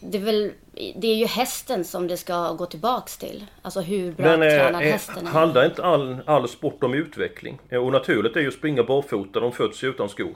det 0.00 0.18
är 0.18 0.22
väl, 0.22 0.52
det 0.96 1.06
är 1.06 1.14
ju 1.14 1.26
hästen 1.26 1.84
som 1.84 2.08
det 2.08 2.16
ska 2.16 2.52
gå 2.52 2.66
tillbaks 2.66 3.16
till. 3.16 3.46
Alltså 3.62 3.80
hur 3.80 4.12
bra 4.12 4.26
Men, 4.26 4.42
eh, 4.42 4.48
tränad 4.48 4.82
hästen 4.82 5.26
är. 5.26 5.30
Handlar 5.30 5.64
inte 5.64 5.84
all, 5.84 6.20
all 6.26 6.48
sport 6.48 6.84
om 6.84 6.94
utveckling? 6.94 7.58
Och 7.70 7.92
naturligt 7.92 8.36
är 8.36 8.40
ju 8.40 8.48
att 8.48 8.54
springa 8.54 8.82
barfota, 8.82 9.40
de 9.40 9.52
föds 9.52 9.84
ju 9.84 9.88
utan 9.88 10.08
skor. 10.08 10.34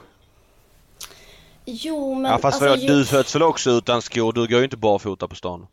Jo, 1.65 2.15
men... 2.15 2.31
Ja, 2.31 2.39
fast 2.39 2.63
alltså, 2.63 2.87
du 2.87 3.05
föds 3.05 3.35
väl 3.35 3.43
också 3.43 3.71
utan 3.71 4.03
skor? 4.03 4.33
Du 4.33 4.47
går 4.47 4.59
ju 4.59 4.65
inte 4.65 4.77
barfota 4.77 5.29
på 5.29 5.35
stan. 5.35 5.67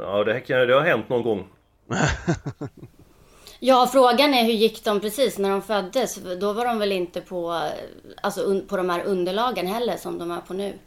Ja, 0.00 0.24
det, 0.24 0.40
kan, 0.40 0.58
det 0.58 0.74
har 0.74 0.80
hänt 0.80 1.08
någon 1.08 1.22
gång. 1.22 1.48
ja, 3.60 3.88
frågan 3.92 4.34
är 4.34 4.44
hur 4.44 4.52
gick 4.52 4.84
de 4.84 5.00
precis 5.00 5.38
när 5.38 5.50
de 5.50 5.62
föddes? 5.62 6.18
Då 6.40 6.52
var 6.52 6.64
de 6.64 6.78
väl 6.78 6.92
inte 6.92 7.20
på, 7.20 7.70
alltså, 8.22 8.60
på 8.68 8.76
de 8.76 8.90
här 8.90 9.04
underlagen 9.04 9.66
heller 9.66 9.96
som 9.96 10.18
de 10.18 10.30
är 10.30 10.40
på 10.40 10.54
nu. 10.54 10.78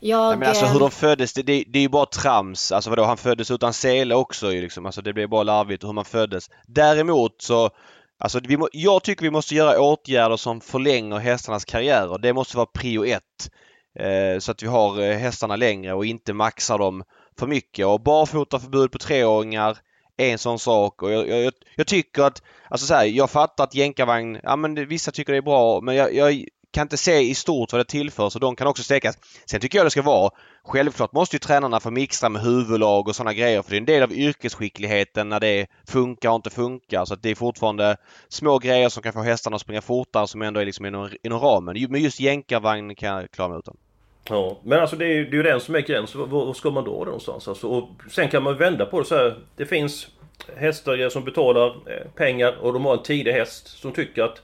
Jag... 0.00 0.28
Nej, 0.28 0.38
men 0.38 0.48
alltså 0.48 0.66
hur 0.66 0.80
de 0.80 0.90
föddes, 0.90 1.32
det, 1.32 1.42
det, 1.42 1.64
det 1.66 1.78
är 1.78 1.82
ju 1.82 1.88
bara 1.88 2.06
trams. 2.06 2.72
Alltså 2.72 2.90
vadå, 2.90 3.04
han 3.04 3.16
föddes 3.16 3.50
utan 3.50 3.72
sele 3.72 4.14
också 4.14 4.52
ju 4.52 4.60
liksom. 4.60 4.86
Alltså 4.86 5.02
det 5.02 5.12
blir 5.12 5.26
bara 5.26 5.42
larvigt 5.42 5.84
hur 5.84 5.92
man 5.92 6.04
föddes. 6.04 6.50
Däremot 6.66 7.42
så 7.42 7.70
Alltså 8.20 8.40
vi 8.48 8.56
må, 8.56 8.68
jag 8.72 9.02
tycker 9.02 9.22
vi 9.22 9.30
måste 9.30 9.54
göra 9.54 9.80
åtgärder 9.80 10.36
som 10.36 10.60
förlänger 10.60 11.16
hästarnas 11.16 11.64
karriärer. 11.64 12.18
Det 12.18 12.32
måste 12.32 12.56
vara 12.56 12.66
prio 12.66 13.04
ett. 13.04 13.50
Eh, 13.98 14.38
så 14.38 14.52
att 14.52 14.62
vi 14.62 14.66
har 14.66 15.00
eh, 15.00 15.16
hästarna 15.16 15.56
längre 15.56 15.92
och 15.92 16.06
inte 16.06 16.32
maxar 16.32 16.78
dem 16.78 17.04
för 17.38 17.46
mycket. 17.46 17.86
Och 17.86 18.00
barfotaförbud 18.00 18.92
på 18.92 18.98
treåringar 18.98 19.78
är 20.16 20.32
en 20.32 20.38
sån 20.38 20.58
sak 20.58 21.02
och 21.02 21.10
jag, 21.12 21.28
jag, 21.28 21.52
jag 21.76 21.86
tycker 21.86 22.22
att, 22.22 22.42
alltså 22.70 22.86
så 22.86 22.94
här, 22.94 23.04
jag 23.04 23.30
fattar 23.30 23.64
att 23.64 23.74
jänkarvagn, 23.74 24.40
ja 24.42 24.56
men 24.56 24.88
vissa 24.88 25.10
tycker 25.10 25.32
det 25.32 25.38
är 25.38 25.42
bra 25.42 25.80
men 25.80 25.94
jag, 25.94 26.14
jag 26.14 26.44
kan 26.70 26.82
inte 26.82 26.96
se 26.96 27.20
i 27.20 27.34
stort 27.34 27.72
vad 27.72 27.80
det 27.80 27.84
tillför 27.84 28.30
så 28.30 28.38
de 28.38 28.56
kan 28.56 28.66
också 28.66 28.82
stekas. 28.82 29.18
Sen 29.46 29.60
tycker 29.60 29.78
jag 29.78 29.86
det 29.86 29.90
ska 29.90 30.02
vara 30.02 30.30
Självklart 30.68 31.12
måste 31.12 31.36
ju 31.36 31.40
tränarna 31.40 31.80
få 31.80 31.90
mixtra 31.90 32.28
med 32.28 32.42
huvudlag 32.42 33.08
och 33.08 33.16
sådana 33.16 33.34
grejer 33.34 33.62
för 33.62 33.70
det 33.70 33.76
är 33.76 33.80
en 33.80 33.84
del 33.84 34.02
av 34.02 34.12
yrkesskickligheten 34.12 35.28
när 35.28 35.40
det 35.40 35.66
funkar 35.86 36.30
och 36.30 36.36
inte 36.36 36.50
funkar. 36.50 37.04
Så 37.04 37.14
att 37.14 37.22
det 37.22 37.30
är 37.30 37.34
fortfarande 37.34 37.96
små 38.28 38.58
grejer 38.58 38.88
som 38.88 39.02
kan 39.02 39.12
få 39.12 39.22
hästarna 39.22 39.56
att 39.56 39.62
springa 39.62 39.80
fortare 39.80 40.28
som 40.28 40.42
ändå 40.42 40.60
är 40.60 40.64
liksom 40.64 40.86
inom, 40.86 41.10
inom 41.22 41.40
ramen. 41.40 41.86
Men 41.90 42.02
just 42.02 42.20
jänkarvagn 42.20 42.94
kan 42.94 43.08
jag 43.08 43.30
klara 43.30 43.48
mig 43.48 43.58
utan. 43.58 43.76
Ja, 44.28 44.58
men 44.62 44.80
alltså 44.80 44.96
det 44.96 45.04
är, 45.04 45.24
det 45.24 45.30
är 45.30 45.36
ju 45.36 45.42
den 45.42 45.60
som 45.60 45.74
är 45.74 45.80
gränsen. 45.80 46.30
Var, 46.30 46.54
ska 46.54 46.70
man 46.70 46.84
då 46.84 47.04
någonstans? 47.04 47.48
Alltså, 47.48 47.66
och 47.66 47.88
sen 48.10 48.28
kan 48.28 48.42
man 48.42 48.56
vända 48.56 48.86
på 48.86 48.98
det 48.98 49.04
så 49.04 49.14
här. 49.14 49.34
Det 49.56 49.66
finns 49.66 50.08
hästar 50.56 51.08
som 51.08 51.24
betalar 51.24 51.66
eh, 51.66 52.06
pengar 52.14 52.56
och 52.60 52.72
de 52.72 52.84
har 52.84 52.96
en 52.96 53.02
tidig 53.02 53.32
häst 53.32 53.80
som 53.80 53.92
tycker 53.92 54.22
att 54.22 54.42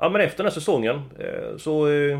Ja 0.00 0.08
men 0.08 0.20
efter 0.20 0.36
den 0.36 0.46
här 0.46 0.54
säsongen 0.54 1.02
eh, 1.18 1.56
så 1.56 1.88
eh, 1.88 2.18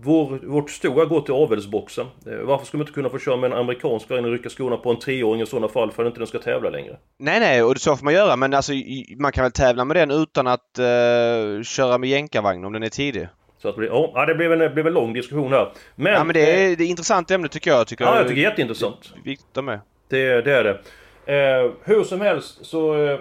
vår, 0.00 0.46
vårt 0.46 0.70
stora 0.70 1.04
går 1.04 1.20
till 1.20 1.34
avelsboxen. 1.34 2.06
Varför 2.42 2.66
ska 2.66 2.76
man 2.76 2.82
inte 2.82 2.92
kunna 2.92 3.08
få 3.08 3.18
köra 3.18 3.36
med 3.36 3.52
en 3.52 3.58
amerikansk 3.58 4.10
och 4.10 4.24
rycka 4.24 4.48
skorna 4.48 4.76
på 4.76 4.90
en 4.90 4.98
treåring 4.98 5.42
i 5.42 5.46
sådana 5.46 5.68
fall 5.68 5.92
för 5.92 6.02
att 6.02 6.06
inte 6.06 6.20
den 6.20 6.26
ska 6.26 6.38
tävla 6.38 6.70
längre? 6.70 6.96
Nej, 7.18 7.40
nej, 7.40 7.62
och 7.62 7.78
så 7.78 7.96
får 7.96 8.04
man 8.04 8.14
göra 8.14 8.36
men 8.36 8.54
alltså 8.54 8.72
man 9.18 9.32
kan 9.32 9.42
väl 9.44 9.52
tävla 9.52 9.84
med 9.84 9.96
den 9.96 10.10
utan 10.10 10.46
att 10.46 10.78
uh, 10.78 11.62
köra 11.62 11.98
med 11.98 12.10
jänkarvagn 12.10 12.64
om 12.64 12.72
den 12.72 12.82
är 12.82 12.88
tidig. 12.88 13.28
Så 13.64 13.68
att, 13.68 13.76
ja, 14.14 14.26
det 14.26 14.34
blev 14.34 14.52
en, 14.52 14.74
blev 14.74 14.86
en 14.86 14.92
lång 14.92 15.12
diskussion 15.12 15.52
här. 15.52 15.72
Men, 15.94 16.12
ja, 16.12 16.24
men 16.24 16.34
det 16.34 16.40
är, 16.40 16.76
det 16.76 16.84
är 16.84 16.88
intressant 16.88 17.30
ämne 17.30 17.48
tycker 17.48 17.70
jag. 17.70 17.86
Tycker 17.86 18.04
ja, 18.04 18.16
jag 18.16 18.28
tycker 18.28 18.34
det 18.34 18.46
är 18.46 18.50
jätteintressant. 18.50 19.12
Viktigt 19.24 19.64
med. 19.64 19.80
Det, 20.08 20.40
det 20.40 20.52
är 20.52 20.64
det. 20.64 20.78
Eh, 21.26 21.70
hur 21.84 22.04
som 22.04 22.20
helst 22.20 22.66
så... 22.66 23.04
Eh, 23.04 23.18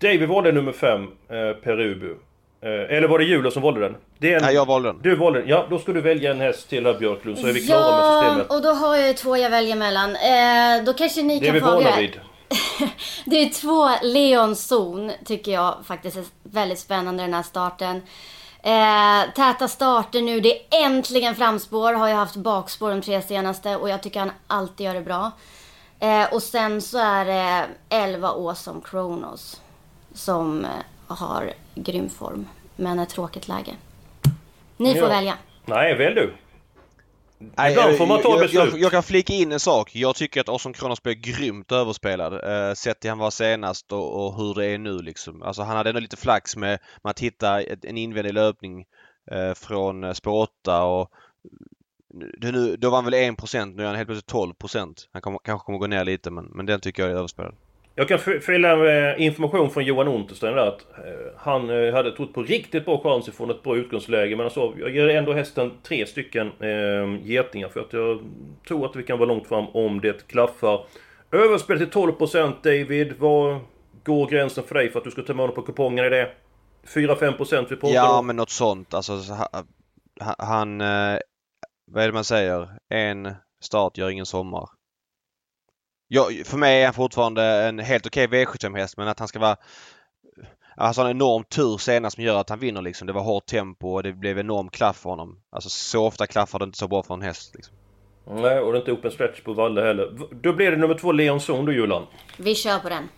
David 0.00 0.28
valde 0.28 0.52
nummer 0.52 0.72
5, 0.72 1.02
eh, 1.02 1.08
Perubu. 1.64 2.14
Eh, 2.60 2.96
eller 2.96 3.08
var 3.08 3.18
det 3.18 3.24
Julo 3.24 3.50
som 3.50 3.62
valde 3.62 3.80
den? 3.80 3.96
Det 4.18 4.32
är 4.32 4.36
en, 4.36 4.42
Nej, 4.42 4.54
jag 4.54 4.66
valde 4.66 4.88
den. 4.88 5.00
Du 5.02 5.16
valde 5.16 5.38
den. 5.38 5.48
Ja, 5.48 5.66
då 5.70 5.78
ska 5.78 5.92
du 5.92 6.00
välja 6.00 6.30
en 6.30 6.40
häst 6.40 6.68
till 6.68 6.86
här 6.86 6.94
Björklund 6.94 7.38
så 7.38 7.46
är 7.46 7.52
vi 7.52 7.66
klara 7.66 7.80
ja, 7.80 8.22
med 8.22 8.30
systemet. 8.30 8.50
och 8.50 8.62
då 8.62 8.68
har 8.68 8.96
jag 8.96 9.08
ju 9.08 9.14
två 9.14 9.36
jag 9.36 9.50
väljer 9.50 9.76
mellan. 9.76 10.10
Eh, 10.10 10.84
då 10.84 10.92
kanske 10.92 11.22
ni 11.22 11.40
det 11.40 11.46
kan 11.46 11.60
få 11.60 11.66
avgöra. 11.66 11.96
Det 11.96 12.02
är 12.02 12.02
vi 12.02 12.06
vana 12.06 12.20
vid. 12.80 12.90
det 13.24 13.36
är 13.36 13.48
två 13.48 13.88
Leon 14.02 14.56
Zon 14.56 15.12
tycker 15.24 15.52
jag 15.52 15.74
faktiskt 15.86 16.16
är 16.16 16.24
väldigt 16.42 16.78
spännande 16.78 17.22
den 17.22 17.34
här 17.34 17.42
starten. 17.42 18.02
Eh, 18.64 19.32
täta 19.34 19.68
starter 19.68 20.22
nu. 20.22 20.40
Det 20.40 20.56
är 20.56 20.84
äntligen 20.84 21.34
framspår. 21.34 21.92
Har 21.92 22.08
ju 22.08 22.14
haft 22.14 22.36
bakspår 22.36 22.90
de 22.90 23.02
tre 23.02 23.22
senaste 23.22 23.76
och 23.76 23.88
jag 23.88 24.02
tycker 24.02 24.20
han 24.20 24.30
alltid 24.46 24.86
gör 24.86 24.94
det 24.94 25.00
bra. 25.00 25.32
Eh, 26.00 26.34
och 26.34 26.42
sen 26.42 26.80
så 26.80 26.98
är 26.98 27.24
det 27.24 27.66
11 27.88 28.28
Awesome 28.28 28.80
Kronos 28.84 29.60
som 30.14 30.64
eh, 30.64 30.70
har 31.06 31.52
grym 31.74 32.08
form, 32.08 32.48
men 32.76 32.98
ett 32.98 33.08
tråkigt 33.08 33.48
läge. 33.48 33.72
Ni 34.76 34.94
får 34.94 35.02
ja. 35.02 35.08
välja. 35.08 35.34
Nej, 35.64 35.94
välj 35.94 36.14
du. 36.14 36.34
Nej, 37.56 37.72
Ibland 37.72 37.96
får 37.96 38.06
man 38.06 38.22
ta 38.22 38.38
beslut. 38.38 38.54
Jag, 38.54 38.68
jag, 38.68 38.78
jag, 38.78 38.90
kan 38.90 39.02
flika 39.02 39.32
in 39.32 39.52
en 39.52 39.60
sak. 39.60 39.94
Jag 39.94 40.16
tycker 40.16 40.40
att 40.40 40.48
Awesome 40.48 40.74
Kronos 40.74 41.02
blev 41.02 41.14
grymt 41.14 41.72
överspelad. 41.72 42.32
Eh, 42.32 42.74
sett 42.74 43.00
till 43.00 43.10
han 43.10 43.18
var 43.18 43.30
senast 43.30 43.92
och, 43.92 44.26
och, 44.26 44.36
hur 44.36 44.54
det 44.54 44.66
är 44.66 44.78
nu 44.78 44.98
liksom. 44.98 45.42
Alltså 45.42 45.62
han 45.62 45.76
hade 45.76 45.90
ändå 45.90 46.00
lite 46.00 46.16
flax 46.16 46.56
med, 46.56 46.78
med 47.02 47.10
att 47.10 47.20
hitta 47.20 47.60
ett, 47.60 47.84
en 47.84 47.96
invändig 47.96 48.34
löpning 48.34 48.84
eh, 49.30 49.54
från 49.54 50.04
eh, 50.04 50.12
spår 50.12 50.42
8 50.42 50.84
och 50.84 51.10
nu, 52.40 52.76
då 52.76 52.90
var 52.90 52.96
han 52.96 53.04
väl 53.04 53.14
1% 53.14 53.74
nu 53.74 53.82
är 53.82 53.86
han 53.86 53.96
helt 53.96 54.08
plötsligt 54.08 54.32
12%. 54.32 54.94
Han 55.12 55.22
kom, 55.22 55.38
kanske 55.44 55.64
kommer 55.66 55.78
gå 55.78 55.86
ner 55.86 56.04
lite 56.04 56.30
men, 56.30 56.44
men 56.44 56.66
den 56.66 56.80
tycker 56.80 57.02
jag 57.02 57.12
är 57.12 57.16
överspelad. 57.16 57.54
Jag 57.96 58.08
kan 58.08 58.18
fylla 58.18 58.76
med 58.76 59.20
information 59.20 59.70
från 59.70 59.84
Johan 59.84 60.08
Unterstein 60.08 60.54
där 60.54 60.66
att 60.66 60.86
eh, 60.98 61.32
han 61.36 61.70
eh, 61.70 61.94
hade 61.94 62.16
trott 62.16 62.34
på 62.34 62.42
riktigt 62.42 62.84
bra 62.84 63.00
chans 63.02 63.28
ifrån 63.28 63.50
ett 63.50 63.62
bra 63.62 63.76
utgångsläge 63.76 64.36
men 64.36 64.44
alltså 64.44 64.72
jag 64.78 64.90
ger 64.90 65.08
ändå 65.08 65.32
hästen 65.32 65.72
tre 65.82 66.06
stycken 66.06 66.52
eh, 66.60 67.26
getingar 67.26 67.68
för 67.68 67.80
att 67.80 67.92
jag 67.92 68.20
tror 68.68 68.86
att 68.86 68.96
vi 68.96 69.02
kan 69.02 69.18
vara 69.18 69.28
långt 69.28 69.46
fram 69.46 69.68
om 69.68 70.00
det 70.00 70.26
klaffar. 70.26 70.86
Överspel 71.32 71.78
till 71.78 71.90
12% 71.90 72.52
David. 72.62 73.14
Vad 73.18 73.60
går 74.04 74.26
gränsen 74.26 74.64
för 74.64 74.74
dig 74.74 74.90
för 74.90 74.98
att 74.98 75.04
du 75.04 75.10
ska 75.10 75.22
ta 75.22 75.34
med 75.34 75.54
på 75.54 75.62
kupongen? 75.62 76.04
Är 76.04 76.10
det 76.10 76.30
4-5% 76.86 77.66
vi 77.70 77.76
pratar 77.76 77.94
Ja 77.94 78.22
men 78.22 78.36
något 78.36 78.50
sånt 78.50 78.94
alltså 78.94 79.12
han... 80.38 80.80
Eh, 80.80 81.18
vad 81.92 82.02
är 82.02 82.06
det 82.06 82.12
man 82.12 82.24
säger? 82.24 82.68
En 82.88 83.34
start 83.60 83.98
gör 83.98 84.10
ingen 84.10 84.26
sommar. 84.26 84.68
Jag, 86.08 86.46
för 86.46 86.56
mig 86.56 86.80
är 86.80 86.84
han 86.84 86.94
fortfarande 86.94 87.42
en 87.44 87.78
helt 87.78 88.06
okej 88.06 88.26
okay 88.26 88.44
V75-häst 88.44 88.96
men 88.96 89.08
att 89.08 89.18
han 89.18 89.28
ska 89.28 89.38
vara... 89.38 89.56
Alltså 90.76 91.02
en 91.02 91.10
enorm 91.10 91.44
tur 91.44 91.78
senast 91.78 92.14
som 92.14 92.24
gör 92.24 92.40
att 92.40 92.50
han 92.50 92.58
vinner 92.58 92.82
liksom. 92.82 93.06
Det 93.06 93.12
var 93.12 93.22
hårt 93.22 93.46
tempo 93.46 93.88
och 93.88 94.02
det 94.02 94.12
blev 94.12 94.38
enorm 94.38 94.68
klaff 94.68 94.96
för 94.96 95.10
honom. 95.10 95.40
Alltså 95.50 95.68
så 95.70 96.06
ofta 96.06 96.26
klaffar 96.26 96.58
det 96.58 96.64
inte 96.64 96.78
så 96.78 96.88
bra 96.88 97.02
för 97.02 97.14
en 97.14 97.22
häst 97.22 97.54
liksom. 97.54 97.74
Nej, 98.26 98.58
och 98.58 98.72
det 98.72 98.78
är 98.78 98.80
inte 98.80 98.92
open 98.92 99.10
stretch 99.10 99.40
på 99.40 99.52
Valle 99.52 99.80
heller. 99.80 100.28
Då 100.42 100.52
blir 100.52 100.70
det 100.70 100.76
nummer 100.76 100.94
två 100.94 101.12
Leon 101.12 101.40
Zon 101.40 101.64
då 101.64 101.72
Julan. 101.72 102.06
Vi 102.38 102.54
kör 102.54 102.78
på 102.78 102.88
den. 102.88 103.08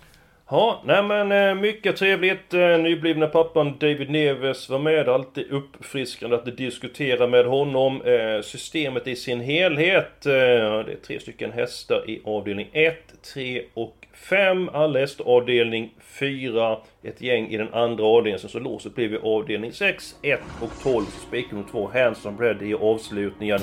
Ja, 0.51 0.83
nej 0.85 1.03
men 1.03 1.33
eh, 1.33 1.55
mycket 1.55 1.97
trevligt. 1.97 2.55
Eh, 2.55 2.79
nyblivna 2.79 3.27
pappan 3.27 3.79
David 3.79 4.11
Neves 4.11 4.69
var 4.69 4.79
med. 4.79 5.09
Alltid 5.09 5.51
uppfriskande 5.51 6.37
att 6.37 6.57
diskutera 6.57 7.27
med 7.27 7.47
honom. 7.47 8.03
Eh, 8.03 8.43
systemet 8.43 9.07
i 9.07 9.17
sin 9.17 9.41
helhet. 9.41 10.21
Det 10.23 10.37
är 10.37 10.97
tre 11.07 11.21
stycken 11.21 11.53
hästar 11.53 12.11
i 12.11 12.21
avdelning 12.25 12.69
1, 12.73 12.97
3 13.35 13.63
och 13.75 14.07
5. 14.13 14.69
Alla 14.73 14.99
hästar 14.99 15.25
avdelning 15.25 15.95
4. 16.01 16.79
Ett 17.03 17.21
gäng 17.21 17.49
i 17.49 17.57
den 17.57 17.75
andra 17.75 18.05
avdelningen. 18.05 18.39
Sen 18.39 18.51
så 18.51 18.59
låset 18.59 18.95
blir 18.95 19.09
vi 19.09 19.19
avdelning 19.23 19.73
6, 19.73 20.15
1 20.23 20.41
och 20.63 20.83
12. 20.83 21.05
Spik 21.29 21.51
nummer 21.51 21.65
2, 21.71 21.91
Hanson 21.95 22.37
Bread 22.37 22.63
i 22.63 22.75
avslutningen. 22.75 23.61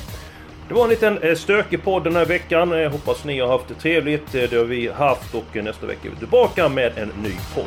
Det 0.68 0.74
var 0.74 0.84
en 0.84 0.90
liten 0.90 1.18
eh, 1.18 1.36
stökig 1.36 1.84
podd 1.84 2.04
den 2.04 2.16
här 2.16 2.26
veckan. 2.26 2.72
Jag 2.72 2.90
hoppas 2.90 3.26
ni 3.26 3.40
har 3.40 3.48
haft 3.48 3.68
det 3.68 3.74
trevligt. 3.74 4.36
Eh, 4.36 4.50
det 4.50 4.58
har 4.58 4.66
vi 4.66 4.88
haft 4.92 5.36
och 5.36 5.56
nästa 5.56 5.86
vecka 5.86 6.08
är 6.08 6.12
vi 6.12 6.18
tillbaka 6.18 6.70
med 6.70 6.98
en 6.98 7.12
ny 7.24 7.32
podd. 7.56 7.66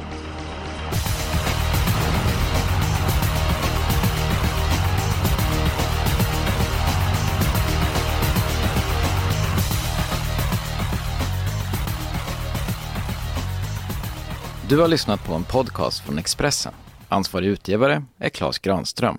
Du 14.69 14.81
har 14.81 14.89
lyssnat 14.89 15.25
på 15.25 15.35
en 15.35 15.45
podcast 15.45 16.01
från 16.01 16.19
Expressen. 16.19 16.73
Ansvarig 17.09 17.47
utgivare 17.49 18.03
är 18.19 18.29
Klas 18.29 18.59
Granström. 18.59 19.19